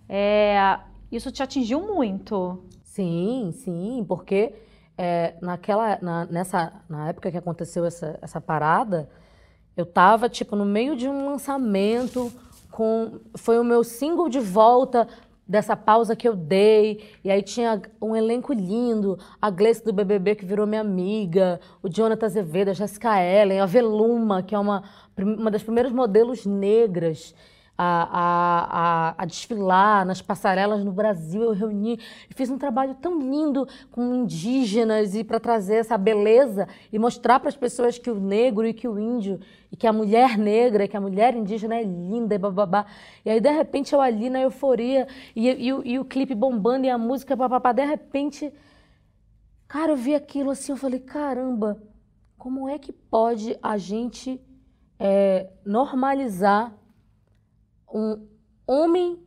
[0.08, 0.78] É,
[1.12, 2.64] isso te atingiu muito?
[2.84, 4.54] Sim, sim, porque
[4.96, 9.10] é, naquela, na, nessa, na época que aconteceu essa, essa parada,
[9.76, 12.32] eu tava, tipo, no meio de um lançamento,
[12.70, 15.06] com foi o meu single de volta
[15.50, 17.02] dessa pausa que eu dei.
[17.24, 21.88] E aí tinha um elenco lindo, a Gleice do BBB que virou minha amiga, o
[21.88, 24.84] Jonathan Azevedo, a Jessica Ellen, a Veluma, que é uma,
[25.18, 27.34] uma das primeiras modelos negras
[27.82, 31.42] a, a, a, desfilar nas passarelas no Brasil.
[31.42, 31.98] Eu reuni
[32.28, 37.40] e fiz um trabalho tão lindo com indígenas e para trazer essa beleza e mostrar
[37.40, 39.40] para as pessoas que o negro e que o índio
[39.72, 42.84] e que a mulher negra, que a mulher indígena é linda e bababá.
[43.24, 46.34] E aí, de repente, eu ali na euforia e, e, e, o, e o clipe
[46.34, 47.72] bombando e a música bababá.
[47.72, 48.52] De repente,
[49.66, 51.82] cara, eu vi aquilo assim, eu falei, caramba,
[52.36, 54.38] como é que pode a gente
[54.98, 56.78] é, normalizar
[57.92, 58.26] um
[58.66, 59.18] homem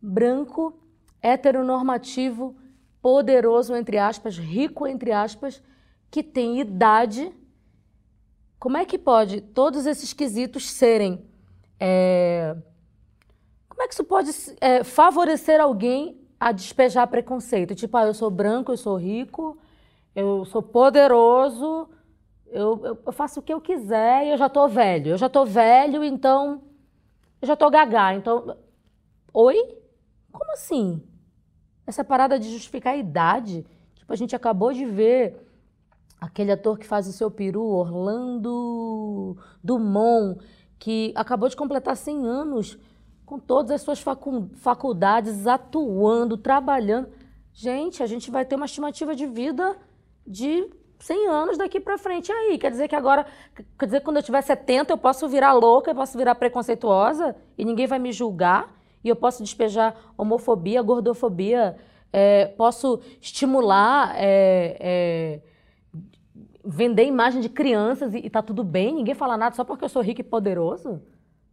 [0.00, 0.78] branco,
[1.22, 2.56] heteronormativo,
[3.02, 5.62] poderoso, entre aspas, rico, entre aspas,
[6.10, 7.32] que tem idade.
[8.58, 11.24] Como é que pode todos esses quesitos serem.
[11.78, 12.56] É...
[13.68, 14.30] Como é que isso pode
[14.60, 17.74] é, favorecer alguém a despejar preconceito?
[17.74, 19.56] Tipo, ah, eu sou branco, eu sou rico,
[20.14, 21.88] eu sou poderoso,
[22.48, 25.12] eu, eu, faço o que eu quiser e eu já tô velho.
[25.12, 26.60] Eu já tô velho, então
[27.40, 28.56] eu já tô gagá, então.
[29.32, 29.56] Oi?
[30.32, 31.02] Como assim?
[31.86, 33.66] Essa parada de justificar a idade?
[33.94, 35.46] Tipo, a gente acabou de ver
[36.20, 40.38] aquele ator que faz o seu peru, Orlando Dumont,
[40.78, 42.78] que acabou de completar 100 anos
[43.24, 44.02] com todas as suas
[44.56, 47.08] faculdades, atuando, trabalhando.
[47.52, 49.76] Gente, a gente vai ter uma estimativa de vida
[50.26, 50.68] de
[51.00, 52.30] 100 anos daqui para frente.
[52.30, 53.26] Aí, quer dizer que agora,
[53.78, 57.34] quer dizer que quando eu tiver 70 eu posso virar louca, eu posso virar preconceituosa
[57.56, 61.76] e ninguém vai me julgar e eu posso despejar homofobia, gordofobia,
[62.12, 65.40] é, posso estimular, é, é,
[66.62, 69.88] vender imagem de crianças e, e tá tudo bem, ninguém fala nada só porque eu
[69.88, 71.00] sou rico e poderoso,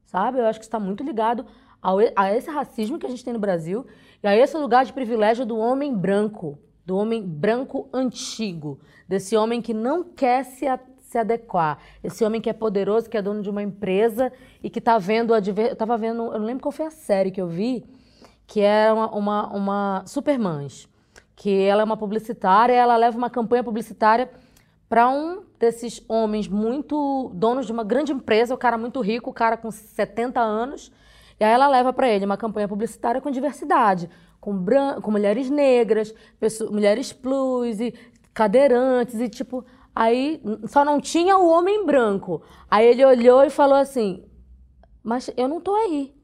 [0.05, 0.39] sabe?
[0.39, 1.45] Eu acho que está muito ligado
[1.81, 3.85] ao, a esse racismo que a gente tem no Brasil
[4.21, 9.61] e a esse lugar de privilégio do homem branco do homem branco antigo, desse homem
[9.61, 13.41] que não quer se, a, se adequar, esse homem que é poderoso, que é dono
[13.41, 14.31] de uma empresa
[14.63, 17.41] e que está vendo, eu estava vendo, eu não lembro qual foi a série que
[17.41, 17.83] eu vi,
[18.47, 20.05] que é uma, uma, uma
[21.35, 24.31] que ela é uma publicitária, ela leva uma campanha publicitária
[24.87, 29.33] para um desses homens muito donos de uma grande empresa, o cara muito rico, o
[29.33, 30.89] cara com 70 anos,
[31.37, 34.09] e aí ela leva para ele uma campanha publicitária com diversidade,
[34.47, 37.93] com, bran com mulheres negras, pessoas, mulheres plus, e
[38.33, 42.41] cadeirantes e tipo, aí só não tinha o homem branco.
[42.71, 44.23] Aí ele olhou e falou assim:
[45.03, 46.15] "Mas eu não tô aí".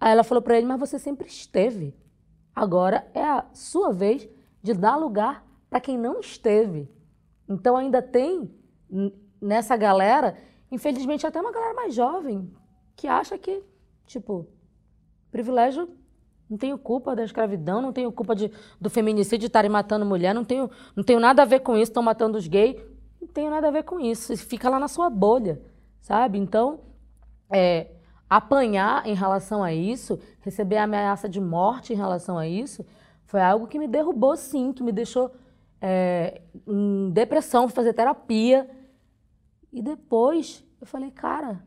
[0.00, 1.94] Aí ela falou para ele: "Mas você sempre esteve.
[2.52, 4.28] Agora é a sua vez
[4.60, 6.90] de dar lugar para quem não esteve".
[7.48, 8.52] Então ainda tem
[9.40, 10.36] nessa galera,
[10.72, 12.52] infelizmente até uma galera mais jovem,
[12.96, 13.62] que acha que,
[14.06, 14.48] tipo,
[15.30, 15.88] privilégio
[16.54, 18.48] não tenho culpa da escravidão, não tenho culpa de,
[18.80, 21.90] do feminicídio de estarem matando mulher, não tenho, não tenho nada a ver com isso,
[21.90, 22.80] estão matando os gays,
[23.20, 24.36] não tenho nada a ver com isso.
[24.36, 25.60] Fica lá na sua bolha,
[26.00, 26.38] sabe?
[26.38, 26.78] Então,
[27.52, 27.90] é,
[28.30, 32.86] apanhar em relação a isso, receber ameaça de morte em relação a isso,
[33.26, 35.32] foi algo que me derrubou sim, que me deixou
[35.80, 38.70] é, em depressão, fazer terapia.
[39.72, 41.66] E depois eu falei, cara,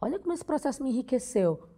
[0.00, 1.71] olha como esse processo me enriqueceu.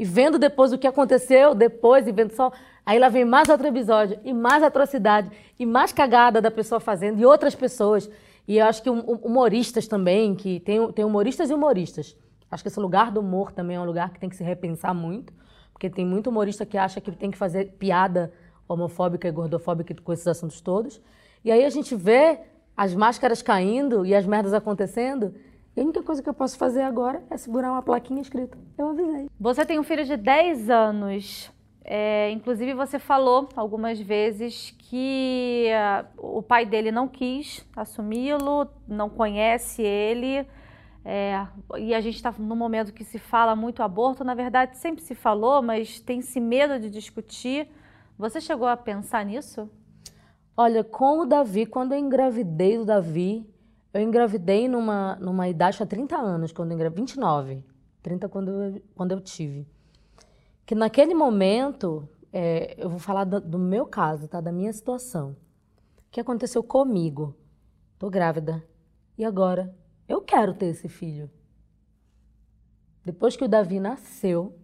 [0.00, 2.50] E vendo depois o que aconteceu, depois, e vendo só.
[2.86, 7.20] Aí lá vem mais outro episódio, e mais atrocidade, e mais cagada da pessoa fazendo,
[7.20, 8.10] e outras pessoas.
[8.48, 12.16] E eu acho que humoristas também, que tem, tem humoristas e humoristas.
[12.50, 14.94] Acho que esse lugar do humor também é um lugar que tem que se repensar
[14.94, 15.34] muito,
[15.70, 18.32] porque tem muito humorista que acha que tem que fazer piada
[18.66, 20.98] homofóbica e gordofóbica com esses assuntos todos.
[21.44, 22.38] E aí a gente vê
[22.74, 25.34] as máscaras caindo e as merdas acontecendo.
[25.76, 28.58] E a única coisa que eu posso fazer agora é segurar uma plaquinha escrita.
[28.76, 29.28] Eu avisei.
[29.38, 31.50] Você tem um filho de 10 anos.
[31.84, 35.68] É, inclusive, você falou algumas vezes que
[36.16, 40.46] uh, o pai dele não quis assumi-lo, não conhece ele.
[41.04, 41.46] É,
[41.78, 44.22] e a gente está num momento que se fala muito aborto.
[44.22, 47.68] Na verdade, sempre se falou, mas tem-se medo de discutir.
[48.18, 49.70] Você chegou a pensar nisso?
[50.56, 53.48] Olha, com o Davi, quando eu engravidei do Davi,
[53.92, 57.64] eu engravidei numa, numa idade há 30 anos, quando eu engravidei, 29,
[58.02, 59.66] 30 quando eu, quando eu tive.
[60.64, 64.40] Que naquele momento, é, eu vou falar do, do, meu caso, tá?
[64.40, 65.30] Da minha situação.
[65.30, 67.34] O que aconteceu comigo?
[67.98, 68.64] Tô grávida.
[69.18, 69.74] E agora?
[70.08, 71.28] Eu quero ter esse filho.
[73.04, 74.54] Depois que o Davi nasceu,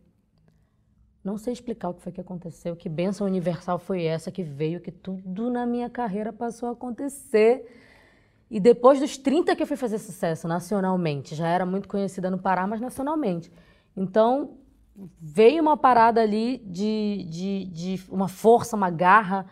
[1.24, 4.80] não sei explicar o que foi que aconteceu, que benção universal foi essa que veio,
[4.80, 7.66] que tudo na minha carreira passou a acontecer.
[8.50, 12.38] E depois dos 30 que eu fui fazer sucesso nacionalmente, já era muito conhecida no
[12.38, 13.50] Pará, mas nacionalmente.
[13.96, 14.58] Então,
[15.20, 19.46] veio uma parada ali de, de, de uma força, uma garra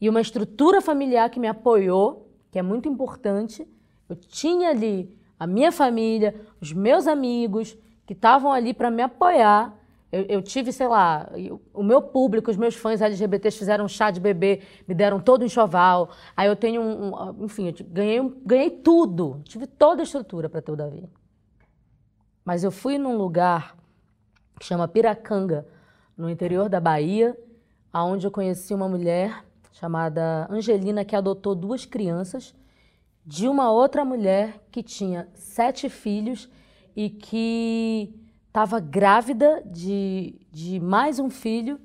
[0.00, 3.66] e uma estrutura familiar que me apoiou, que é muito importante.
[4.08, 7.76] Eu tinha ali a minha família, os meus amigos
[8.06, 9.74] que estavam ali para me apoiar
[10.14, 11.28] eu, eu, tive, sei lá,
[11.72, 15.42] o meu público, os meus fãs LGBTs fizeram um chá de bebê, me deram todo
[15.42, 16.10] o enxoval.
[16.36, 17.14] Aí eu tenho um.
[17.14, 19.40] um enfim, eu ganhei, ganhei tudo.
[19.44, 21.08] Tive toda a estrutura para ter o Davi.
[22.44, 23.76] Mas eu fui num lugar
[24.58, 25.66] que chama Piracanga,
[26.16, 27.36] no interior da Bahia,
[27.92, 32.54] aonde eu conheci uma mulher chamada Angelina que adotou duas crianças
[33.26, 36.48] de uma outra mulher que tinha sete filhos
[36.94, 38.14] e que
[38.54, 41.80] estava grávida de, de mais um filho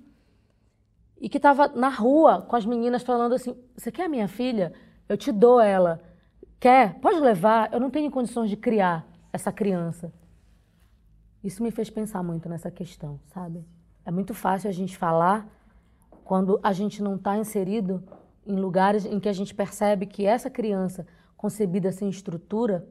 [1.20, 4.72] e que estava na rua com as meninas falando assim: Você quer a minha filha?
[5.10, 6.00] Eu te dou ela.
[6.60, 7.00] Quer?
[7.00, 7.74] Pode levar.
[7.74, 10.14] Eu não tenho condições de criar essa criança.
[11.44, 13.66] Isso me fez pensar muito nessa questão, sabe?
[14.06, 15.48] É muito fácil a gente falar
[16.24, 18.04] quando a gente não está inserido
[18.46, 22.88] em lugares em que a gente percebe que essa criança concebida sem estrutura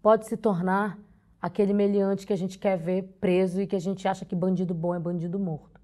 [0.00, 0.96] pode se tornar
[1.40, 4.74] aquele meliante que a gente quer ver preso e que a gente acha que bandido
[4.74, 5.80] bom é bandido morto.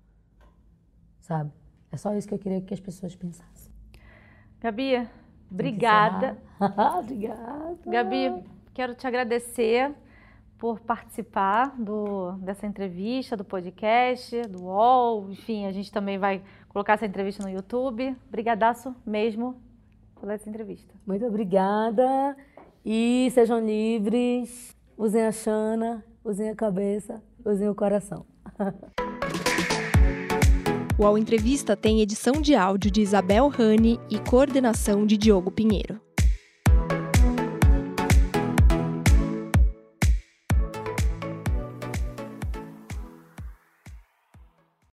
[1.20, 1.50] Sabe?
[1.90, 3.72] É só isso que eu queria que as pessoas pensassem.
[4.60, 5.08] Gabi,
[5.50, 6.36] obrigada.
[6.98, 7.78] obrigada.
[7.86, 9.94] Gabi, quero te agradecer
[10.58, 15.30] por participar do, dessa entrevista, do podcast, do UOL.
[15.30, 18.16] Enfim, a gente também vai colocar essa entrevista no YouTube.
[18.30, 19.60] Brigadaço mesmo
[20.14, 20.94] por essa entrevista.
[21.06, 22.36] Muito obrigada
[22.84, 28.24] e sejam livres usem a chana, usem a cabeça, usem o coração.
[30.96, 36.00] O All Entrevista tem edição de áudio de Isabel Rani e coordenação de Diogo Pinheiro.